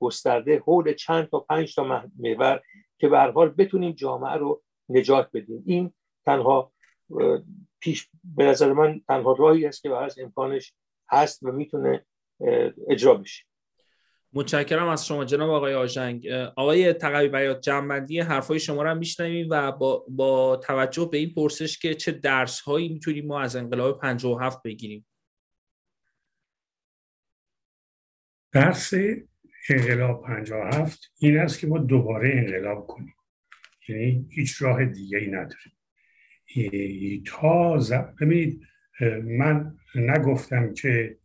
[0.00, 2.62] گسترده حول چند تا پنج تا محور
[2.98, 5.62] که به حال بتونیم جامعه رو نجات بدیم.
[5.66, 5.92] این
[6.24, 6.72] تنها
[7.80, 10.74] پیش به نظر من تنها راهی است که از امکانش
[11.10, 12.06] هست و می‌تونه
[12.88, 13.44] اجرا بشه.
[14.32, 16.28] متشکرم از شما جناب آقای آژنگ.
[16.56, 21.34] آقای تقوی بیات جنبندی حرفای شما رو هم میشنویم و با, با توجه به این
[21.34, 25.06] پرسش که چه درس هایی می‌تونیم ما از انقلاب 57 بگیریم؟
[28.52, 28.94] درس
[29.70, 33.14] انقلاب 57 این است که ما دوباره انقلاب کنیم.
[33.88, 35.72] یعنی هیچ راه دیگه ای نداریم
[37.26, 37.78] تا
[38.20, 38.62] ببینید
[39.24, 41.18] من نگفتم که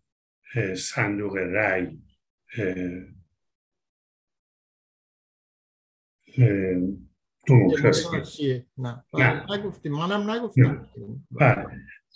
[0.77, 2.01] صندوق رأی
[7.47, 8.65] دموکراسی.
[8.77, 9.03] نه.
[9.49, 9.91] نگفتیم.
[9.91, 10.89] منم نگفتم.
[11.31, 11.65] بله.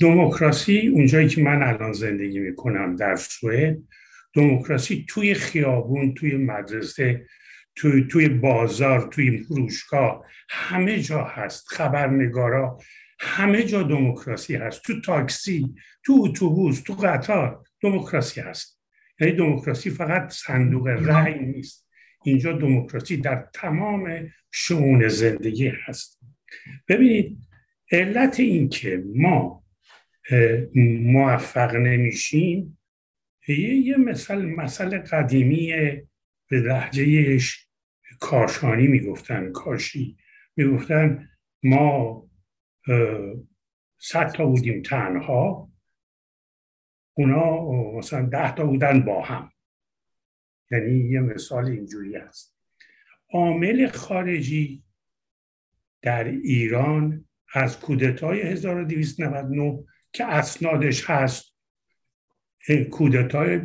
[0.02, 3.78] دموکراسی اونجایی که من الان زندگی می‌کنم در سوئد
[4.34, 7.28] دموکراسی توی خیابون توی مدرسه
[7.76, 11.68] توی, توی بازار توی فروشگاه همه جا هست.
[11.68, 12.80] خبرنگارا
[13.26, 14.84] همه جا دموکراسی هست.
[14.84, 18.82] تو تاکسی تو اتوبوس تو قطار دموکراسی هست.
[19.20, 21.88] یعنی دموکراسی فقط صندوق رأی نیست.
[22.24, 26.20] اینجا دموکراسی در تمام شعون زندگی هست.
[26.88, 27.38] ببینید
[27.92, 29.64] علت این که ما
[31.04, 32.78] موفق نمیشیم
[33.48, 35.74] یه مثل مسئله قدیمی
[36.50, 37.68] به لحجهش
[38.20, 40.18] کاشانی می‌گفتن کاشی
[40.56, 41.30] می‌گفتن
[41.64, 42.26] ما
[43.98, 45.70] صد تا بودیم تنها.
[47.14, 49.52] اونا مثلا ده تا بودن با هم.
[50.72, 52.56] یعنی یه مثال اینجوری هست.
[53.30, 54.84] عامل خارجی
[56.02, 59.84] در ایران از کودتای 1299
[60.14, 61.56] که اسنادش هست
[62.92, 63.62] کودتای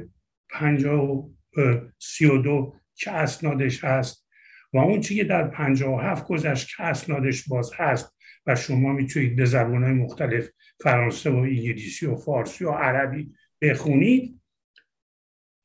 [1.99, 4.29] 32 که اسنادش هست
[4.73, 8.17] و اون چی که در 57 گذشت که اسنادش باز هست
[8.47, 10.49] و شما می‌تونید به زبانهای مختلف
[10.81, 14.41] فرانسه و انگلیسی و فارسی و عربی بخونید.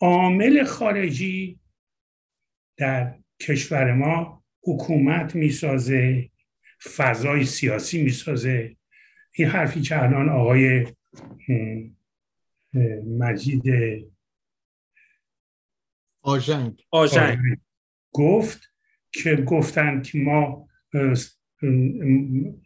[0.01, 1.59] عامل خارجی
[2.77, 6.29] در کشور ما حکومت می‌سازه
[6.95, 8.77] فضای سیاسی می‌سازه.
[9.31, 10.87] این حرفی که الان آقای
[13.17, 13.63] مجید
[16.21, 16.83] آژنگ
[18.11, 18.73] گفت
[19.11, 20.67] که گفتن که ما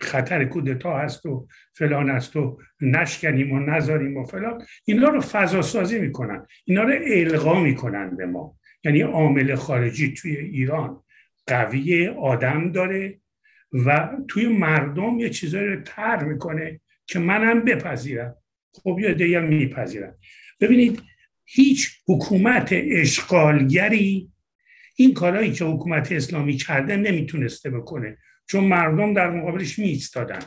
[0.02, 5.62] خطر کودتا هست و فلان است و نشکنیم و نذاریم و فلان اینا رو فضا
[5.62, 6.46] سازی می‌کنن.
[6.66, 8.56] اینا رو القا می‌کنن به ما.
[8.84, 11.04] یعنی عامل خارجی توی ایران
[11.48, 13.20] قوی آدم داره
[13.86, 18.36] و توی مردم یه چیزایی رو تر می‌کنه که منم بپذیرم.
[18.74, 20.16] خب یه دیگه میپذیرم.
[20.60, 21.02] ببینید
[21.46, 24.32] هیچ حکومت اشغالگری
[24.96, 28.18] این کارهایی که حکومت اسلامی کرده نمی‌تونسته بکنه.
[28.50, 30.40] چون مردم در مقابلش میستادن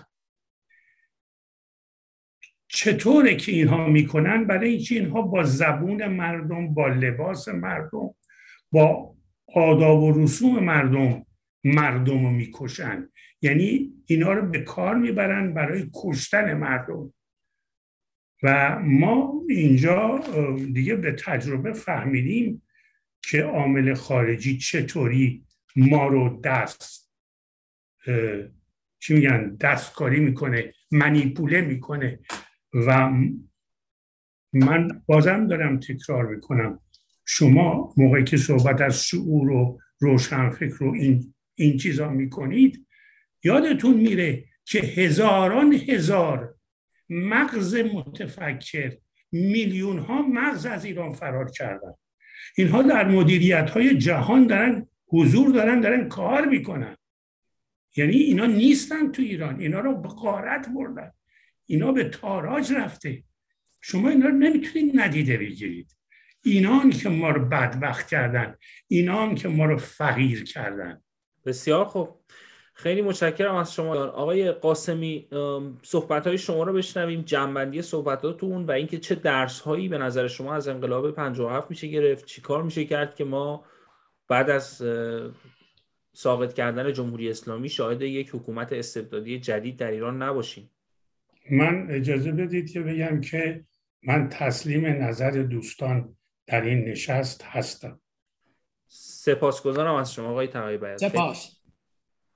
[2.68, 8.14] چطوره که اینها می‌کنن؟ برای اینکه اینها با زبون مردم با لباس مردم
[8.72, 9.14] با
[9.55, 11.26] آداب و رسوم مردم
[11.64, 13.09] مردم رو می‌کشن.
[13.42, 17.14] یعنی اینا رو به کار می‌برن برای کشتن مردم.
[18.42, 20.20] و ما اینجا
[20.72, 22.62] دیگه به تجربه فهمیدیم
[23.22, 25.44] که عامل خارجی چطوری
[25.76, 27.12] ما رو دست
[28.98, 32.18] چی میگن دستکاری می‌کنه منیپوله می‌کنه
[32.86, 33.11] و
[34.53, 36.80] من بازم دارم تکرار می‌کنم.
[37.24, 42.86] شما موقعی که صحبت از شعور و روشنفکر و این, این چیزا می‌کنید
[43.44, 46.55] یادتون میره که هزاران هزار
[47.09, 48.96] مغز متفکر
[49.32, 51.92] میلیون ها مغز از ایران فرار کردن.
[52.57, 56.96] اینها در مدیریت های جهان دارن حضور دارن دارن کار می‌کنن.
[57.97, 59.61] یعنی اینا نیستن تو ایران.
[59.61, 61.12] اینا رو به قارت بردن.
[61.66, 63.22] اینا به تاراج رفته.
[63.80, 65.97] شما اینا رو نمی‌تونید ندیده بگیرید.
[66.45, 68.57] اینان که ما رو بدبخت کردن
[68.88, 71.01] اینان که ما رو فقیر کردن.
[71.47, 72.20] بسیار خوب.
[72.74, 73.95] خیلی متشکرم از شما.
[73.95, 75.28] آقای قاسمی
[75.82, 77.22] صحبت های شما رو بشنویم.
[77.22, 82.24] جنبندی صحبتاتون و اینکه چه درس هایی به نظر شما از انقلاب 57 میشه گرفت
[82.24, 83.64] چیکار میشه کرد که ما
[84.28, 84.82] بعد از
[86.13, 90.71] ساقط کردن جمهوری اسلامی شاهد یک حکومت استبدادی جدید در ایران نباشیم.
[91.51, 93.65] من اجازه بدید که بگم که
[94.03, 98.01] من تسلیم نظر دوستان در این نشست هستم.
[98.89, 101.57] سپاسگزارم از شما آقای تقایی سپاس.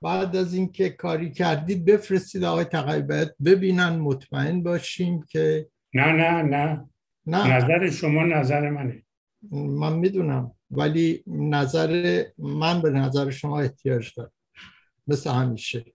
[0.01, 6.89] بعد از اینکه کاری کردید بفرستید آقای تقیبت ببینن مطمئن باشیم که نه نه نه.
[7.25, 7.55] نه.
[7.55, 9.03] نظر شما نظر منه.
[9.51, 10.51] من می‌دونم.
[10.71, 14.31] ولی نظر من به نظر شما احتیاج دارم.
[15.07, 15.93] مثل همیشه.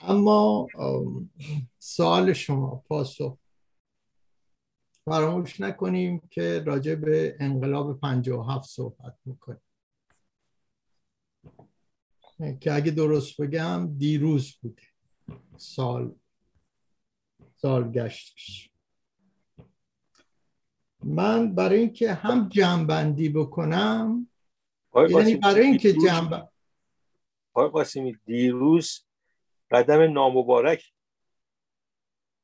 [0.00, 0.66] اما
[1.78, 3.38] سوال شما پاسخ.
[5.04, 9.60] فراموش نکنیم که راجع به انقلاب 57 صحبت می‌کنیم.
[12.60, 14.82] که اگه درست بگم دیروز بوده.
[15.56, 16.14] سال
[17.56, 18.69] سال گشتش
[21.02, 24.28] من برای اینکه هم جمعبندی بکنم
[25.08, 26.48] یعنی برای اینکه جمع
[27.54, 29.04] آقای قاسمی دیروز
[29.70, 30.84] قدم نامبارک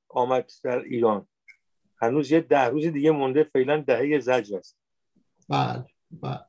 [0.09, 1.29] آمد در ایران.
[2.01, 4.79] هنوز یه ده روز دیگه مونده فعلا دهه زجر است.
[5.49, 6.41] بله بله.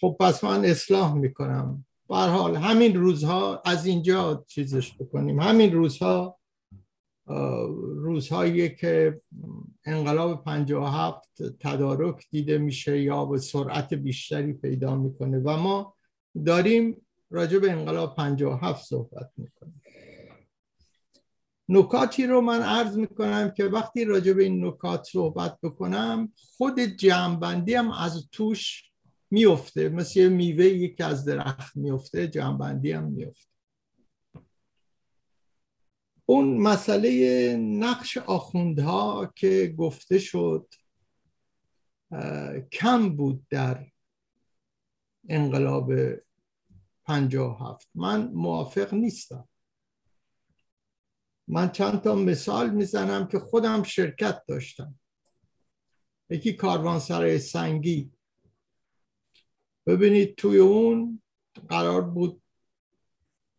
[0.00, 1.84] خب پس من اصلاح می‌کنم.
[2.08, 5.40] حال همین روزها از اینجا چیزش بکنیم.
[5.40, 6.38] همین روزها
[7.96, 9.20] روزهایی که
[9.84, 11.28] انقلاب 57
[11.60, 15.94] تدارک دیده میشه یا به سرعت بیشتری پیدا می‌کنه و ما
[16.46, 19.82] داریم راجع به انقلاب 57 صحبت می‌کنیم.
[21.68, 27.74] نکاتی رو من عرض می‌کنم که وقتی راجع به این نکات صحبت بکنم خود جمعبندی
[27.74, 28.92] هم از توش
[29.30, 33.51] میفته مثل میوه یکی از درخت میفته جنبندی هم میفته
[36.26, 40.74] اون مسئله نقش آخوندها که گفته شد
[42.72, 43.86] کم بود در
[45.28, 45.92] انقلاب
[47.04, 47.90] پنجاه هفت.
[47.94, 49.48] من موافق نیستم.
[51.48, 55.00] من چند تا مثال می‌زنم که خودم شرکت داشتم.
[56.30, 58.12] یکی کاروانسرای سنگی.
[59.86, 61.22] ببینید توی اون
[61.68, 62.41] قرار بود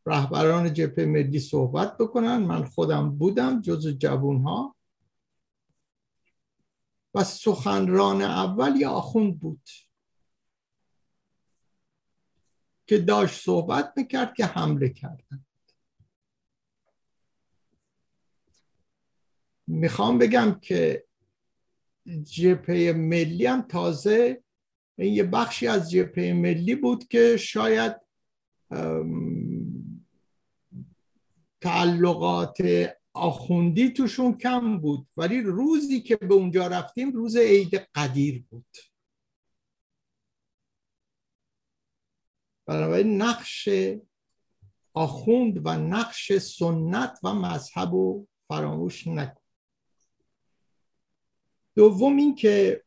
[0.05, 2.37] رهبران جبهه ملی صحبت بکنن.
[2.37, 4.75] من خودم بودم جز جوون ها
[7.13, 9.69] و سخنران اول یا آخوند بود
[12.87, 15.45] که داشت صحبت می‌کرد که حمله کردن.
[19.67, 21.05] می‌خوام بگم که
[22.23, 24.43] جبهه ملی هم تازه
[24.97, 27.95] این یه بخشی از جبهه ملی بود که شاید
[31.63, 32.57] تعلقات
[33.13, 38.77] آخوندی توشون کم بود ولی روزی که به اونجا رفتیم روز عید قدیر بود.
[42.65, 43.69] بنابراین نقش
[44.93, 49.41] آخوند و نقش سنت و مذهب رو فراموش نکن.
[51.75, 52.83] دوم این که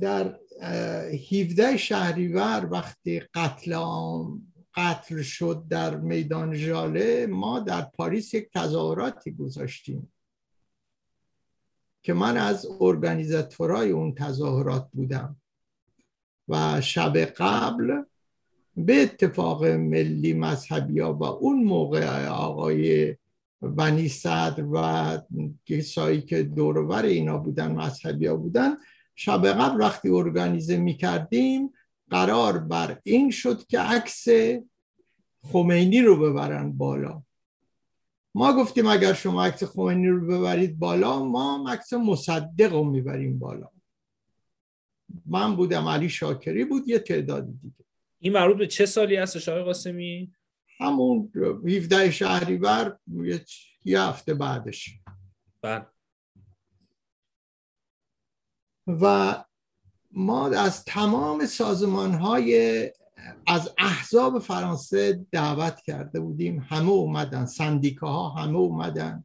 [0.00, 8.50] در 17 شهریور وقتی قتل عام قتل شد در میدان ژاله ما در پاریس یک
[8.54, 10.12] تظاهراتی گذاشتیم
[12.02, 15.36] که من از ارگانیزاتورای اون تظاهرات بودم
[16.48, 18.02] و شب قبل
[18.76, 23.16] به اتفاق ملی مذهبی ها و اون موقع آقای
[23.62, 25.18] بنی صدر و
[25.66, 28.76] کسایی که دورور اینا بودن مذهبی ها بودن
[29.14, 31.72] شب قبل وقتی ارگانیزه می کردیم
[32.10, 34.26] قرار بر این شد که عکس
[35.42, 37.22] خمینی رو ببرن بالا.
[38.34, 43.68] ما گفتیم اگر شما عکس خمینی رو ببرید بالا ما عکس مصدق رو می‌بریم بالا.
[45.26, 47.84] من بودم علی شاکری بود یه تعداد دیگه.
[48.18, 50.32] این مربوط به چه سالی هست آقای قاسمی؟
[50.78, 51.32] همون
[51.66, 52.98] 17 شهریور
[53.84, 55.00] یه هفته بعدش.
[55.62, 55.86] بله.
[58.86, 59.34] و
[60.16, 62.82] ما از تمام سازمان های
[63.46, 66.66] از احزاب فرانسه دعوت کرده بودیم.
[66.68, 69.24] همه اومدن سندیکاها همه اومدن.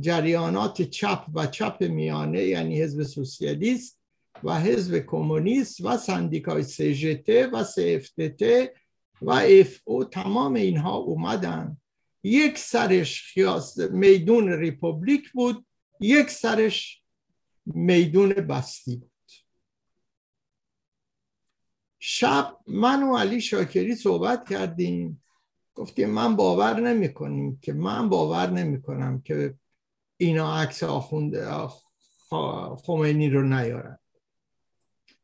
[0.00, 3.98] جریانات چپ و چپ میانه یعنی حزب سوسیالیست
[4.44, 8.70] و حزب کمونیست و سندیکای CGT و CFDT
[9.22, 11.76] و FO تمام اینها اومدن.
[12.22, 13.38] یک سرش
[13.90, 15.66] میدون République بود
[16.00, 17.02] یک سرش
[17.66, 19.09] میدون Bastille
[22.02, 25.22] شب من و علی شاکری صحبت کردیم.
[25.74, 29.54] گفتیم من باور نمی کنیم که من باور نمی کنم که
[30.16, 31.36] اینا عکس آخوند
[32.86, 33.98] خمینی رو نیارن.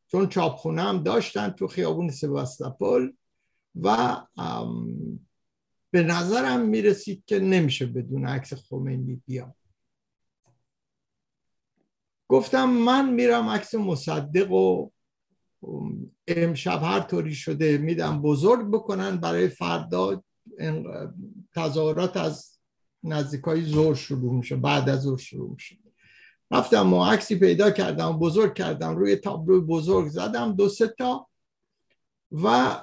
[0.07, 3.13] چون چاپخونه هم داشتن تو خیابون سباستاپول
[3.81, 4.17] و
[5.91, 9.55] به نظرم می‌رسید که نمیشه بدون عکس خمینی بیام
[12.27, 14.89] گفتم من میرم عکس مصدق و
[16.27, 20.23] امشب هر طوری شده میدم بزرگ بکنن برای فردا
[21.55, 22.59] تظاهرات از
[23.03, 25.77] نزدیکای زور شروع میشه بعد از زور شروع میشه.
[26.51, 31.27] رفتم و عکسی پیدا کردم بزرگ کردم روی تابلو بزرگ زدم دو سه تا
[32.31, 32.77] و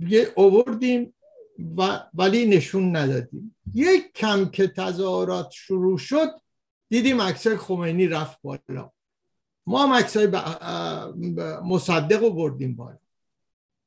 [0.00, 1.14] یه اووردیم
[1.76, 3.56] و ولی نشون ندادیم.
[3.74, 6.28] یک کم که تظاهرات شروع شد
[6.88, 8.90] دیدیم عکسای خمینی رفت بالا.
[9.66, 10.26] ما هم عکسای
[11.64, 12.98] مصدق رو بردیم بالا.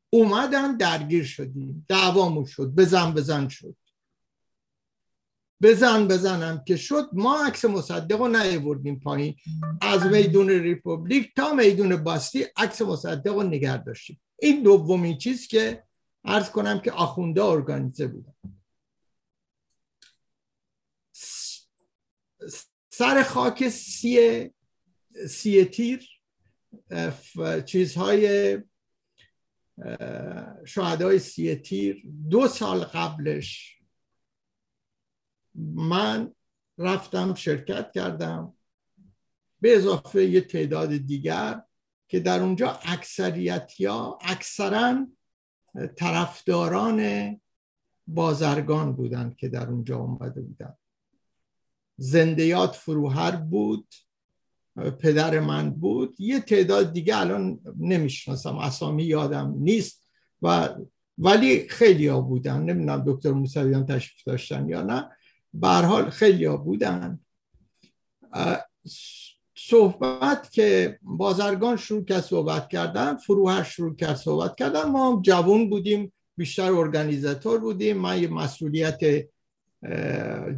[0.10, 1.86] اومدن درگیر شدیم.
[1.90, 2.66] دعوامون شد.
[2.66, 3.76] بزن بزن شد.
[5.62, 9.36] بزن بزنم که شد ما عکس مصدق رو نیوردیم پایین.
[9.82, 14.22] از میدون ریپوبلیک تا میدون باستی عکس مصدق رو نگه داشتیم.
[14.40, 15.84] این دومین چیز که
[16.26, 18.34] عرض کنم که آخونده ارگانیزه بودن
[22.90, 24.52] سر خاک سی
[25.30, 26.10] سی تیر
[27.66, 28.58] چیزهای
[30.66, 32.08] شهدای سی تیر.
[32.30, 33.78] دو سال قبلش
[35.76, 36.34] من
[36.78, 38.54] رفتم شرکت کردم
[39.62, 41.62] به اضافه یه تعداد دیگر
[42.08, 45.08] که در اونجا اکثریت یا اکثرا
[45.96, 47.42] طرفداران
[48.08, 50.74] بازرگان بودند که در اونجا اومده بودن
[51.98, 53.94] زندیات فروهر بود.
[55.00, 56.16] پدر من بود.
[56.20, 58.58] یه تعداد دیگه الان نمی‌شناسم.
[58.58, 60.04] اسامی یادم نیست.
[60.42, 60.70] و
[61.18, 62.62] ولی خیلی ها بودن.
[62.62, 65.10] نمی‌دونم دکتر موسویان تشریف داشتن یا نه.
[65.54, 67.20] به حال خیلی ها بودن
[69.56, 74.84] صحبت که بازرگان شروع کرد صحبت کردن فروهر شروع کرد صحبت کردن.
[74.84, 77.98] ما هم جوون بودیم بیشتر ارگانیزاتور بودیم.
[77.98, 79.00] من یه مسئولیت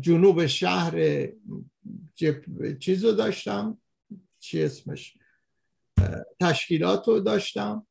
[0.02, 1.28] جنوب شهر
[2.80, 3.78] چیز رو داشتم.
[4.40, 5.18] چی اسمش؟
[6.40, 7.88] تشکیلات رو داشتم.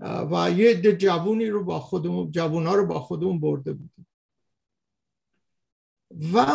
[0.00, 4.06] و یه ده جوونی رو با خودمون جوونا رو با خودمون برده بودیم.
[6.34, 6.46] و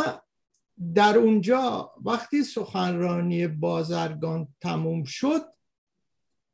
[0.95, 5.41] در اونجا وقتی سخنرانی بازرگان تموم شد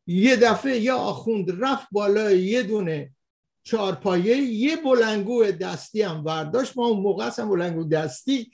[0.08, 3.16] یه دفعه یه آخوند رفت بالای یه دونه
[3.64, 6.78] چارپایه یه بلنگو دستی هم برداشت.
[6.78, 8.52] ما اون موقع هم بلنگو دستی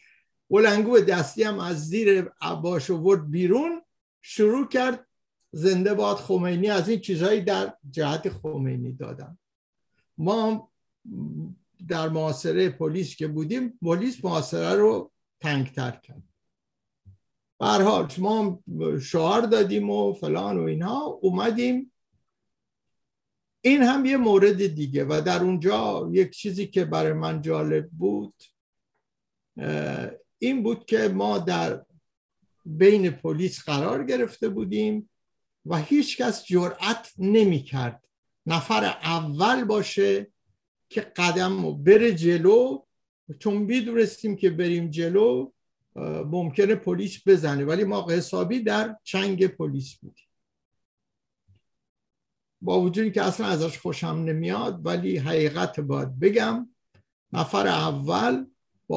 [0.49, 3.82] بلنگو دستی هم از زیر عباش ورد بیرون.
[4.25, 5.07] شروع کرد
[5.51, 6.69] زنده باد خمینی.
[6.69, 9.37] از این چیزهایی در جهت خمینی دادن
[10.17, 10.71] ما
[11.87, 16.23] در معاصره پلیس که بودیم پلیس معاصره رو تنگتر کرد.
[17.59, 18.63] حال ما
[19.01, 21.91] شعار دادیم و فلان و اینها اومدیم.
[23.61, 28.33] این هم یه مورد دیگه و در اونجا یک چیزی که برای من جالب بود
[30.39, 31.85] این بود که ما در
[32.65, 35.09] بین پلیس قرار گرفته بودیم
[35.65, 38.03] و هیچ کس جرأت نمی کرد
[38.45, 40.31] نفر اول باشه
[40.89, 42.83] که قدم و بره جلو.
[43.39, 45.51] چون می‌دونستیم که بریم جلو
[46.25, 50.27] ممکنه پلیس بزنه ولی ما حسابی در چنگ پلیس بودیم.
[52.61, 56.69] با وجودی که اصلا ازش خوشم نمیاد ولی حقیقت باید بگم
[57.33, 58.45] نفر اول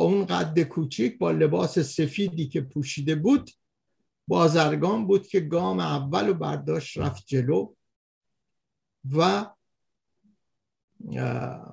[0.03, 3.51] اون قد کوچیک با لباس سفیدی که پوشیده بود
[4.29, 7.75] بازرگان بود که گام اول و برداشت رفت جلو
[9.17, 9.47] و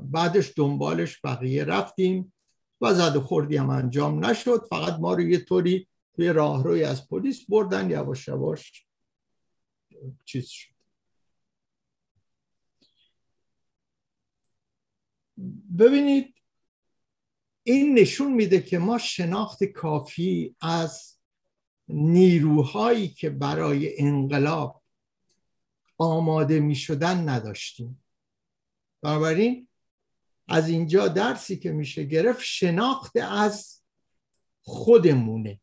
[0.02, 2.34] بعدش دنبالش بقیه رفتیم
[2.82, 4.68] و زد خوردی هم انجام نشد.
[4.70, 8.86] فقط ما رو یه طوری توی راهروی از پلیس بردن یواش یواش
[10.26, 10.74] چیز شد.
[15.80, 16.33] ببینید
[17.64, 21.18] این نشون میده که ما شناخت کافی از
[21.88, 24.84] نیروهایی که برای انقلاب
[25.98, 28.04] آماده می شدن نداشتیم.
[29.02, 29.68] بنابراین
[30.48, 33.82] از اینجا درسی که میشه گرفت شناخت از
[34.62, 35.60] خودمونه.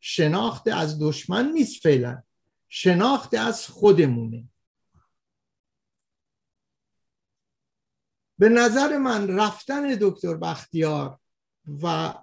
[0.00, 2.22] شناخت از دشمن نیست فعلا.
[2.68, 4.44] شناخت از خودمونه.
[8.38, 11.18] به نظر من رفتن دکتر بختیار
[11.82, 12.14] و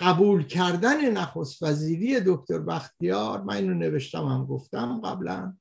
[0.00, 5.56] قبول کردن نخست وزیری دکتر بختیار من اینو نوشتم هم گفتم قبلا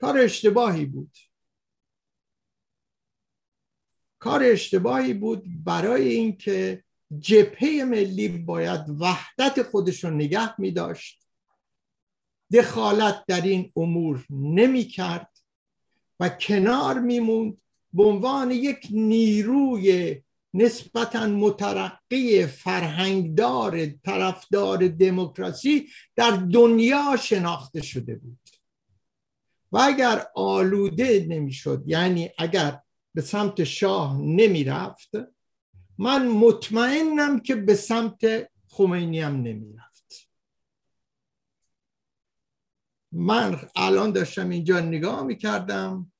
[0.00, 1.16] کار اشتباهی بود.
[4.18, 6.84] کار اشتباهی بود برای اینکه
[7.18, 11.26] جبهه ملی باید وحدت خودش رو نگه می داشت.
[12.52, 15.28] دخالت در این امور نمی کرد
[16.20, 17.61] و کنار میموند
[17.92, 20.22] به عنوان یک نیروی
[20.54, 28.38] نسبتا مترقی فرهنگدار طرفدار دموکراسی در دنیا شناخته شده بود.
[29.72, 32.80] و اگر آلوده نمی‌شد یعنی اگر
[33.14, 35.10] به سمت شاه نمی‌رفت
[35.98, 40.28] من مطمئنم که به سمت خمینی هم نمی‌رفت.
[43.12, 46.11] من الان داشتم اینجا نگاه می‌کردم.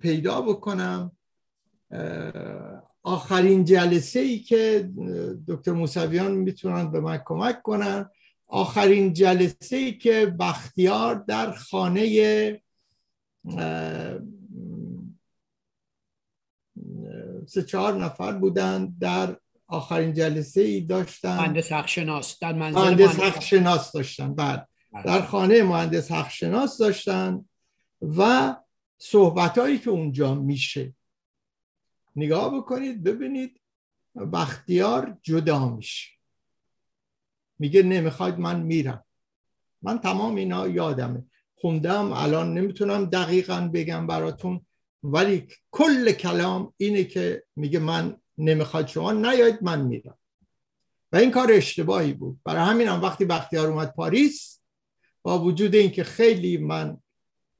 [0.00, 1.12] پیدا بکنم.
[3.02, 4.90] آخرین جلسه ای که
[5.48, 8.10] دکتر موسویان می‌تونن به من کمک کنن.
[8.46, 12.62] آخرین جلسه ای که بختیار در خانه
[17.46, 18.94] سه چهار نفر بودن.
[19.00, 19.36] در
[19.66, 21.36] آخرین جلسه ای داشتن.
[21.36, 22.38] مهندس حقشناس.
[22.40, 23.92] در مهندس حقشناس.
[23.92, 24.34] داشتن.
[24.34, 25.02] بعد بله.
[25.02, 27.44] در خانه مهندس حقشناس داشتن
[28.02, 28.54] و
[29.04, 30.94] صحبت هایی که اونجا میشه.
[32.16, 33.60] نگاه بکنید ببینید
[34.32, 36.10] بختیار جدا میشه.
[37.58, 39.04] میگه نمی‌خواید من میرم.
[39.82, 41.24] من تمام اینا یادمه.
[41.56, 44.66] خوندم الان نمی‌تونم دقیقا بگم براتون
[45.02, 50.18] ولی کل کلام اینه که میگه من نمی‌خواد شما نیاید من میرم.
[51.12, 52.40] و این کار اشتباهی بود.
[52.44, 54.60] برای همین هم وقتی بختیار اومد پاریس
[55.22, 57.02] با وجود اینکه خیلی من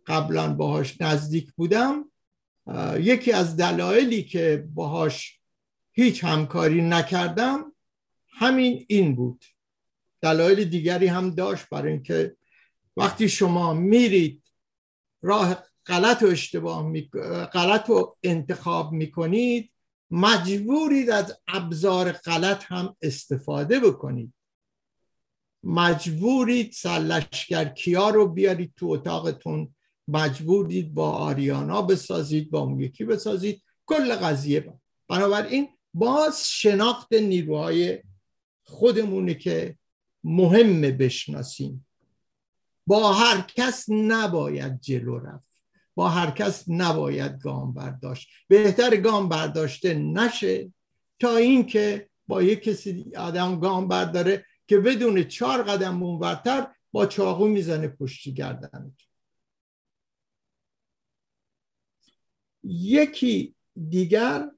[0.06, 2.10] قبلا باهاش نزدیک بودم
[2.98, 5.40] یکی از دلایلی که باهاش
[5.92, 7.72] هیچ همکاری نکردم
[8.28, 9.44] همین این بود.
[10.20, 12.36] دلایل دیگری هم داشت برای اینکه
[12.96, 14.42] وقتی شما میرید
[15.22, 17.10] راه غلط و اشتباه می...
[17.52, 19.72] غلط و انتخاب می‌کنید
[20.10, 24.34] مجبورید از ابزار غلط هم استفاده بکنید.
[25.64, 26.74] مجبورید
[27.76, 29.74] کیا رو بیارید تو اتاقتون.
[30.08, 33.62] مجبورید با آریانا بسازید با اون یکی بسازید.
[33.86, 34.78] کل قضیه با.
[35.08, 38.02] بنابراین باز شناخت نیروهای
[38.64, 39.76] خودمونه که
[40.24, 41.86] مهمه بشناسیم.
[42.86, 45.62] با هر کس نباید جلو رفت.
[45.94, 48.28] با هر کس نباید گام برداشت.
[48.48, 50.72] بهتر گام برداشته نشه
[51.20, 57.48] تا اینکه با یک کسی آدم گام برداره که بدون چهار قدم مونورتر با چاقو
[57.48, 58.92] می‌زنه پشتی گردن
[62.64, 63.54] یکی
[63.88, 64.50] دیگر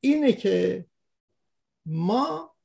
[0.00, 0.86] اینه که
[1.86, 2.56] ما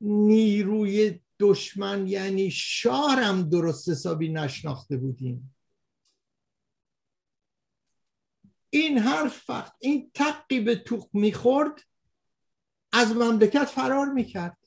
[0.00, 5.56] نیروی دشمن یعنی شاه درست حسابی نشناخته بودیم.
[8.70, 11.82] این حرف وقت این تقی به توق می‌خورد
[12.92, 14.58] از مملکت فرار می‌کرد.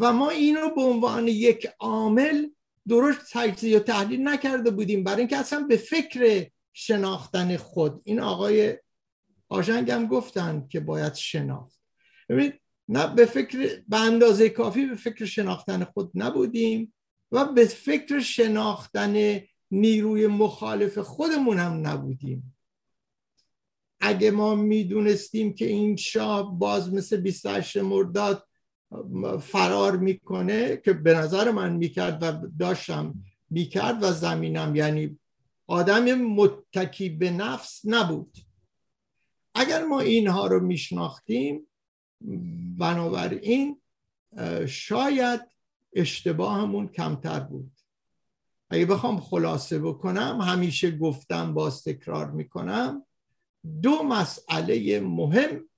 [0.00, 2.48] و ما اینو به عنوان یک عامل
[2.88, 5.04] درست تجزیه و تحلیل نکرده بودیم.
[5.04, 8.78] برای اینکه اصلا به فکر شناختن خود این آقای
[9.48, 11.80] آژنگ هم گفتن که باید شناخت.
[12.28, 16.94] ببینید نه به فکر به اندازه کافی به فکر شناختن خود نبودیم
[17.32, 19.40] و به فکر شناختن
[19.70, 22.56] نیروی مخالف خودمون هم نبودیم.
[24.00, 28.48] اگه ما می‌دونستیم که این شاه باز مثل 28 مرداد
[29.40, 33.14] فرار می‌کنه که به نظر من می‌کرد و داشتم
[33.50, 35.18] می‌کرد و زمینم یعنی
[35.66, 38.36] آدم متکی به نفس نبود.
[39.54, 41.66] اگر ما اینها رو میشناختیم
[42.78, 43.80] بنابراین
[44.68, 45.40] شاید
[45.92, 47.72] اشتباهمون کمتر بود.
[48.70, 53.06] اگه بخوام خلاصه بکنم همیشه گفتم باز تکرار می‌کنم
[53.82, 55.68] دو مسئله مهم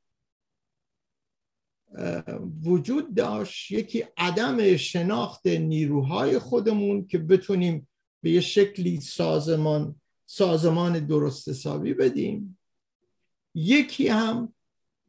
[2.65, 7.89] وجود داشت یکی عدم شناخت نیروهای خودمون که بتونیم
[8.23, 9.95] به یه شکلی سازمان
[10.27, 12.59] سازمان درست حسابی بدیم.
[13.55, 14.55] یکی هم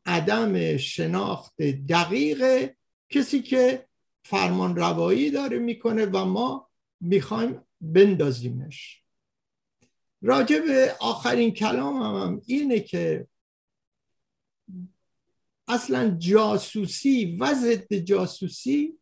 [0.05, 2.71] عدم شناخت دقیق
[3.09, 3.85] کسی که
[4.23, 6.67] فرمان روایی داره می‌کنه و ما
[7.01, 9.01] می‌خوایم بندازیمش.
[10.21, 13.27] راجع به آخرین کلام هم, اینه که
[15.67, 18.99] اصلا جاسوسی و ضد جاسوسی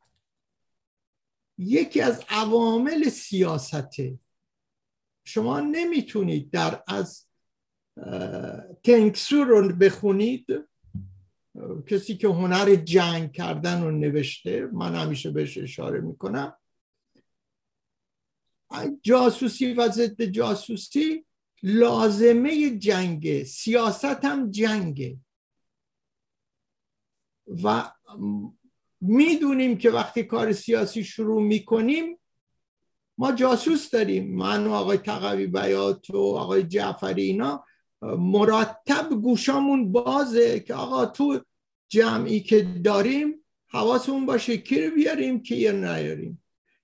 [1.58, 4.20] یکی از عوامل سیاسته.
[5.26, 7.28] شما نمی‌تونید در از
[8.86, 10.46] کنگسو رو بخونید.
[11.88, 16.58] کسی که هنر جنگ کردن رو نوشته من همیشه بهش اشاره می‌کنم.
[19.02, 21.26] جاسوسی و ضد جاسوسی
[21.64, 25.18] لازمه جنگه سیاست هم جنگه.
[27.64, 27.92] و
[29.02, 32.20] می‌دونیم که وقتی کار سیاسی شروع می‌کنیم
[33.18, 34.36] ما جاسوس داریم.
[34.36, 37.66] من و آقای تقوی بیات و آقای جعفری اینا
[38.18, 41.42] مرتب گوشامون بازه که آقا تو
[41.90, 46.44] جمعی که داریم حواسمون باشه کی رو بیاریم کی رو نیاریم.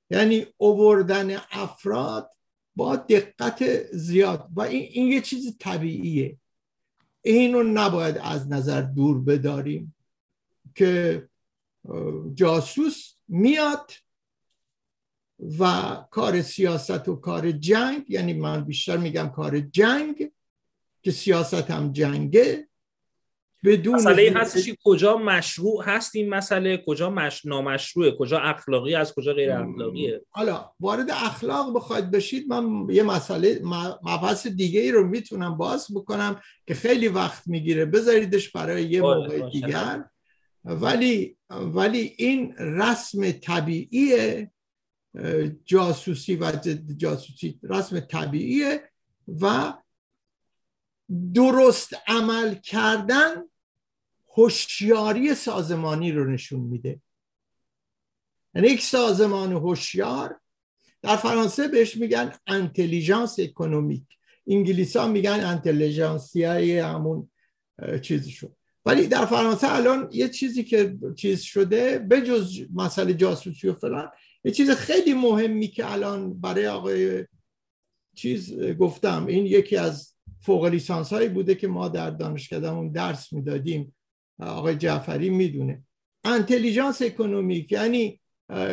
[0.10, 2.32] یعنی اووردن افراد
[2.76, 4.48] با دقت زیاد.
[4.56, 6.38] و این, این یه چیز طبیعیه.
[7.22, 9.96] اینو نباید از نظر دور بداریم.
[10.76, 11.24] که
[12.34, 13.92] جاسوس میاد
[15.60, 20.32] و کار سیاست و کار جنگ یعنی من بیشتر میگم کار جنگ
[21.02, 22.70] که سیاست هم جنگه
[23.64, 27.46] بدون مسئله هستش کجا مشروع هست این مسئله کجا مش...
[27.46, 33.62] نامشروعه کجا اخلاقی از کجا غیر اخلاقیه؟ حالا وارد اخلاق بخواید بشید من یه مسئله
[34.04, 39.50] مبحث دیگه ای رو می‌تونم باز بکنم که خیلی وقت می‌گیره بذاریدش برای یه موقع
[39.50, 40.06] دیگر.
[40.64, 44.48] ولی ولی این رسم طبیعی
[45.66, 46.52] جاسوسی و
[46.98, 48.92] جاسوسی رسم طبیعیه
[49.42, 49.74] و
[51.34, 53.44] درست عمل کردن
[54.36, 57.02] هوشیاری سازمانی رو نشون میده.
[58.56, 60.42] یعنی یک سازمان هوشیار
[61.02, 64.06] در فرانسه بهش میگن انتلیجانس اکونومیک
[64.48, 67.32] انگلیس میگن انتلیجانسیای همون
[68.02, 68.56] چیزشون
[68.86, 74.10] ولی در فرانسه الان یه چیزی که چیز شده به جز مسئله جاسوسی و فلان
[74.44, 77.26] یه چیز خیلی مهمی که الان برای آقای
[78.16, 79.26] چیز گفتم.
[79.26, 83.96] این یکی از فوق لیسانس هایی بوده که ما در دانشکدهمون درس می‌دادیم.
[84.40, 85.84] آقای جعفری می‌دونه.
[86.24, 88.22] انتلیجانس اکونومیک یعنی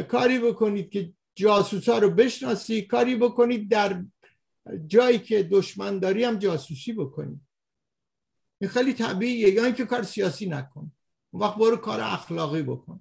[0.08, 4.04] کاری بکنید که جاسوس ها رو بشناسی کاری بکنید در
[4.86, 7.40] جایی که دشمن داری هم جاسوسی بکنید.
[8.60, 10.92] این خیلی طبیعیه یا اینکه کار سیاسی نکن.
[11.30, 13.00] اون وقت برو کار اخلاقی بکن.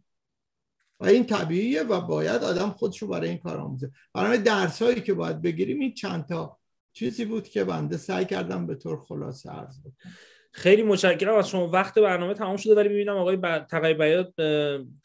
[1.00, 3.92] و این طبیعیه و باید آدم خودش رو برای این کار آموزه.
[4.14, 6.58] برای درس هایی که باید بگیریم این چند تا
[6.94, 10.14] چیزی بود که بنده سعی کردم به طور خلاصه عرض بکنم.
[10.52, 11.68] خیلی متشکرم از شما.
[11.68, 13.38] وقت برنامه تمام شده ولی می‌بینم آقای
[13.72, 14.36] تقی بیاد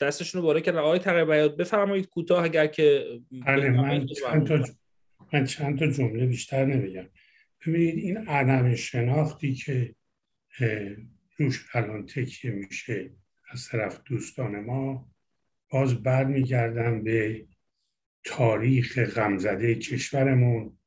[0.01, 3.07] دستشون رو باره کردن آقای تقی بیاد بفرمایید کوتاه اگر که
[3.47, 4.65] بله من چند تا
[5.33, 7.09] من چند تا جمله بیشتر نمیگم
[7.67, 9.95] ببینید این عدم شناختی که
[11.37, 13.11] روش الان تکیه میشه
[13.51, 15.11] از طرف دوستان ما.
[15.71, 17.47] باز برمیگردم به
[18.25, 20.79] تاریخ غمزده کشورمون.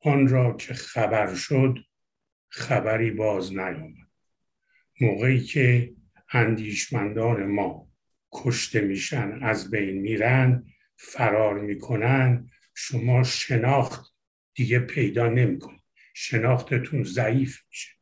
[0.00, 1.78] آن را که خبر شد
[2.48, 4.08] خبری باز نیامد.
[5.00, 5.94] موقعی که
[6.32, 7.88] اندیشمندان ما
[8.32, 10.66] کشته میشن از بین میرن
[10.96, 14.14] فرار می‌کنن شما شناخت
[14.54, 15.80] دیگه پیدا نمی‌کنید.
[16.14, 17.93] شناختتون ضعیف میشه.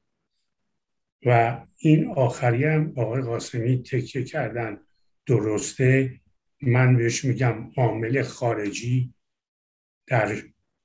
[1.27, 4.78] و این آخری هم آقای قاسمی تکیه کردن.
[5.27, 6.20] درسته.
[6.62, 9.15] من بهش میگم عامل خارجی.
[10.07, 10.36] در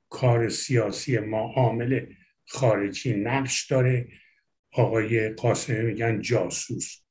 [0.09, 2.05] کار سیاسی ما عامل
[2.45, 4.07] خارجی نقش داره.
[4.71, 7.01] آقای قاسمی میگن جاسوس.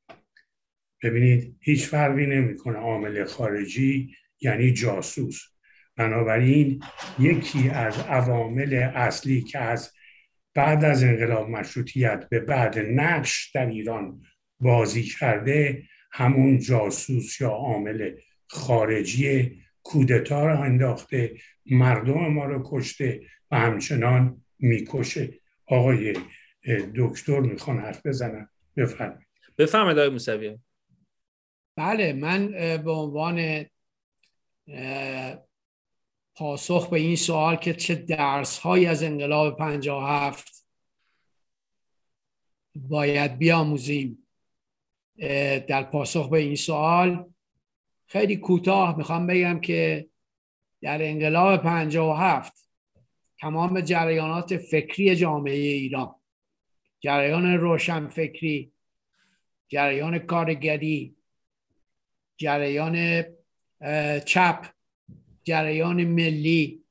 [1.03, 5.41] ببینید هیچ فرقی نمی‌کنه عامل خارجی یعنی جاسوس.
[5.97, 6.83] بنابراین
[7.19, 9.93] یکی از عوامل اصلی که از
[10.57, 14.23] بعد از انقلاب مشروطیت به بعد نقش در ایران
[14.61, 18.11] بازی کرده همون جاسوس یا عامل
[18.47, 23.21] خارجی کودتا رو انداخته مردم ما رو کشته
[23.51, 25.41] و همچنان می‌کشه.
[25.67, 26.15] آقای
[26.97, 29.27] دکتر می‌خوان حرف بزنن؟ بفرمایید.
[29.59, 30.59] بفرمایید آقای موسوی.
[31.77, 32.49] بله من
[32.85, 33.65] به عنوان
[36.37, 40.67] پاسخ به این سوال که چه درس هایی از انقلاب 57
[42.75, 44.19] باید بیاموزیم.
[45.69, 47.33] در پاسخ به این سوال
[48.07, 50.09] خیلی کوتاه می‌خوام بگم که
[50.83, 52.69] در انقلاب 57
[53.39, 56.15] تمام جریانات فکری جامعه ایران
[57.01, 58.73] جریان روشن فکری
[59.69, 61.17] جریان کارگری
[62.37, 63.25] جریان
[64.25, 64.76] چپ
[65.47, 66.83] جریان ملی.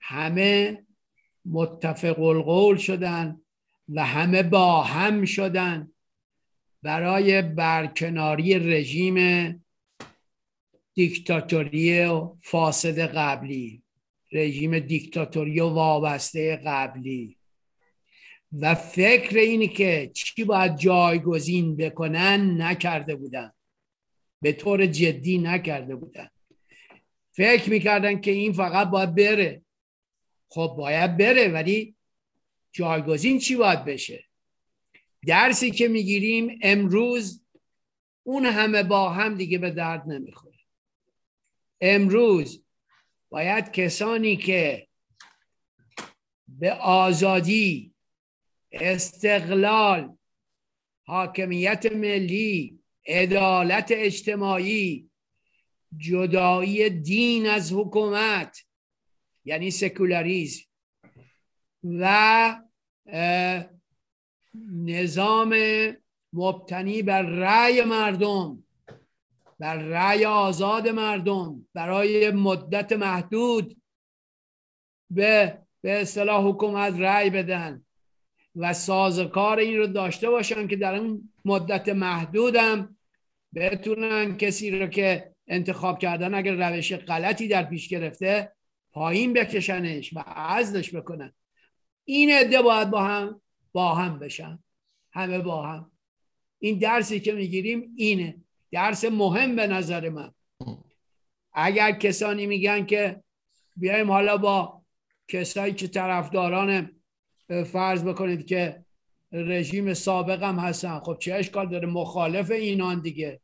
[0.00, 0.82] همه
[1.44, 3.40] متفق القول شدن
[3.88, 5.92] و همه با هم شدن
[6.82, 9.64] برای برکناری رژیم
[10.94, 12.08] دیکتاتوری
[12.42, 13.82] فاسد قبلی
[14.32, 17.36] رژیم دیکتاتوری و وابسته قبلی.
[18.52, 23.52] و فکر اینی که چی باید جایگزین بکنن نکرده بودن.
[24.42, 26.28] به طور جدی نکرده بودن.
[27.32, 29.62] فکر می‌کردن که این فقط باید بره.
[30.48, 31.96] خب باید بره ولی
[32.72, 34.24] جایگزین چی باید بشه؟
[35.26, 37.44] درسی که می‌گیریم امروز
[38.22, 40.58] اون همه با هم دیگه به درد نمی‌خوره.
[41.80, 42.64] امروز
[43.30, 44.88] باید کسانی که
[46.48, 47.94] به آزادی
[48.72, 50.16] استقلال
[51.06, 55.09] حاکمیت ملی عدالت اجتماعی
[55.96, 58.64] جدایی دین از حکومت
[59.44, 60.64] یعنی سکولاریزم
[61.84, 62.56] و
[64.84, 65.54] نظام
[66.32, 68.64] مبتنی بر رأی مردم
[69.58, 73.76] بر رأی آزاد مردم برای مدت محدود
[75.10, 77.84] به به اصطلاح حکومت رأی بدن
[78.56, 82.96] و سازکار این رو داشته باشن که در اون مدت محدودم
[83.54, 88.52] بتونن کسی رو که انتخاب کردن اگر روش غلطی در پیش گرفته
[88.92, 91.32] پایین بکشنش و عزلش بکنن.
[92.04, 93.40] این عده باید با هم
[93.72, 94.58] با هم بشن.
[95.12, 95.90] همه با هم.
[96.58, 98.36] این درسی که می‌گیریم اینه.
[98.72, 100.32] درس مهم به نظر من.
[101.52, 103.22] اگر کسانی میگن که
[103.76, 104.82] بیایم حالا با
[105.28, 106.90] کسایی که طرفداران
[107.72, 108.84] فرض بکنید که
[109.32, 113.40] رژیم سابق هم هستن خب چه اشکال داره؟ مخالف اینان دیگه.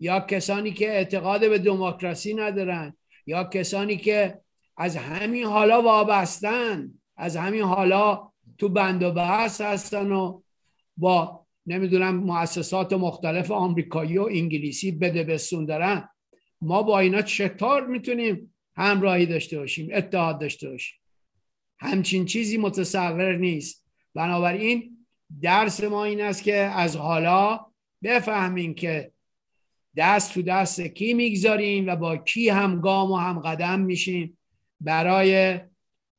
[0.00, 2.96] یا کسانی که اعتقاد به دموکراسی ندارن
[3.26, 4.40] یا کسانی که
[4.76, 10.40] از همین حالا وابستن از همین حالا تو بند و بحث هستن و
[10.96, 16.08] با نمی‌دونم مؤسسات مختلف آمریکایی و انگلیسی بده بسون دارن.
[16.60, 20.98] ما با اینا چطور می‌تونیم همراهی داشته باشیم اتحاد داشته باشیم؟
[21.80, 23.86] همچین چیزی متصور نیست.
[24.14, 25.06] بنابراین
[25.42, 27.60] درس ما این است که از حالا
[28.02, 29.12] بفهمیم که
[29.96, 34.38] دست تو دست کی می‌گذاریم و با کی همگام و هم قدم میشیم
[34.80, 35.60] برای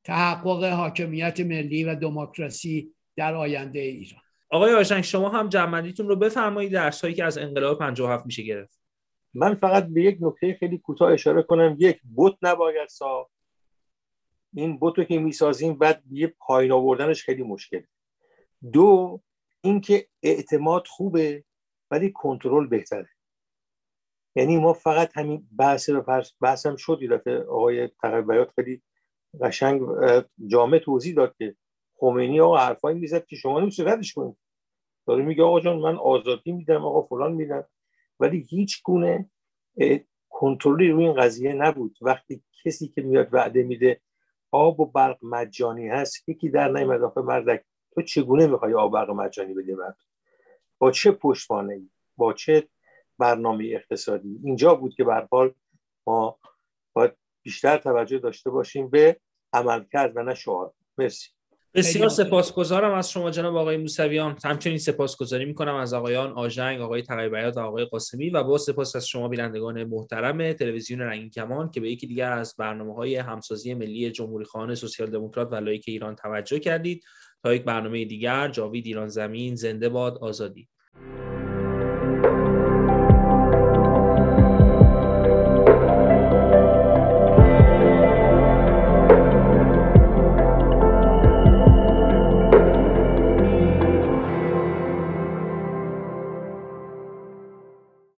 [0.04, 4.22] تحقق حاکمیت ملی و دموکراسی در آینده ایران.
[4.50, 8.80] آقای آشنگ شما هم جمعندیتون رو بفرمایید درس هایی که از انقلاب 57 میشه گرفت.
[9.34, 11.76] من فقط به یک نکته خیلی کوتاه اشاره کنم.
[11.80, 13.32] یک بوت نباید ساخت.
[14.54, 17.82] این بوت رو که می‌سازیم بعد یه پایین آوردنش خیلی مشکل.
[18.74, 19.22] دو
[19.62, 21.44] اینکه اعتماد خوبه
[21.92, 23.10] ولی کنترل بهتره.
[24.36, 28.82] یعنی ما فقط همین بحث رو بحث هم شد دفعه آقای تقیبیات خیلی
[29.42, 29.82] قشنگ
[30.48, 31.56] جامع توضیح داد که
[32.00, 34.38] خمینی آقا حرفایی می‌زد که شما نمیشه ردش کنید
[35.08, 37.64] داره میگه آقا جان من آزادی میدم آقا فلان میدم.
[38.20, 39.30] ولی هیچ گونه
[40.30, 41.98] کنترلی روی این قضیه نبود.
[42.02, 44.02] وقتی کسی که میاد وعده میده
[44.52, 49.10] آب و برق مجانی هست یکی در نیمد آخه مردک تو چگونه می‌خوای آب برق
[49.10, 49.98] مجانی بدی مرد
[50.78, 51.82] با چه پشتوانه
[52.18, 52.68] با چه
[53.20, 54.40] برنامه اقتصادی.
[54.44, 55.30] اینجا بود که به
[56.08, 56.40] ما
[56.94, 57.12] باید
[57.44, 59.20] بیشتر توجه داشته باشیم به
[59.54, 60.74] عمل کرد و نه شعار.
[60.98, 61.30] مرسی.
[61.74, 64.38] بسیار سپاسگزارم از شما جناب آقای موسویان.
[64.44, 69.08] همچنین سپاسگزاری می‌کنم از آقایان آژنگ آقای تقیبیات و آقای قاسمی و با سپاس از
[69.08, 74.12] شما بینندگان محترم تلویزیون رنگین کمان که به یکی دیگر از برنامه های همسازی ملی
[74.12, 77.04] جمهوری خانه سوسیال دموکرات و لایک ایران توجه کردید.
[77.44, 80.68] تا یک برنامه دیگر جاوید ایران زمین زنده باد آزادی.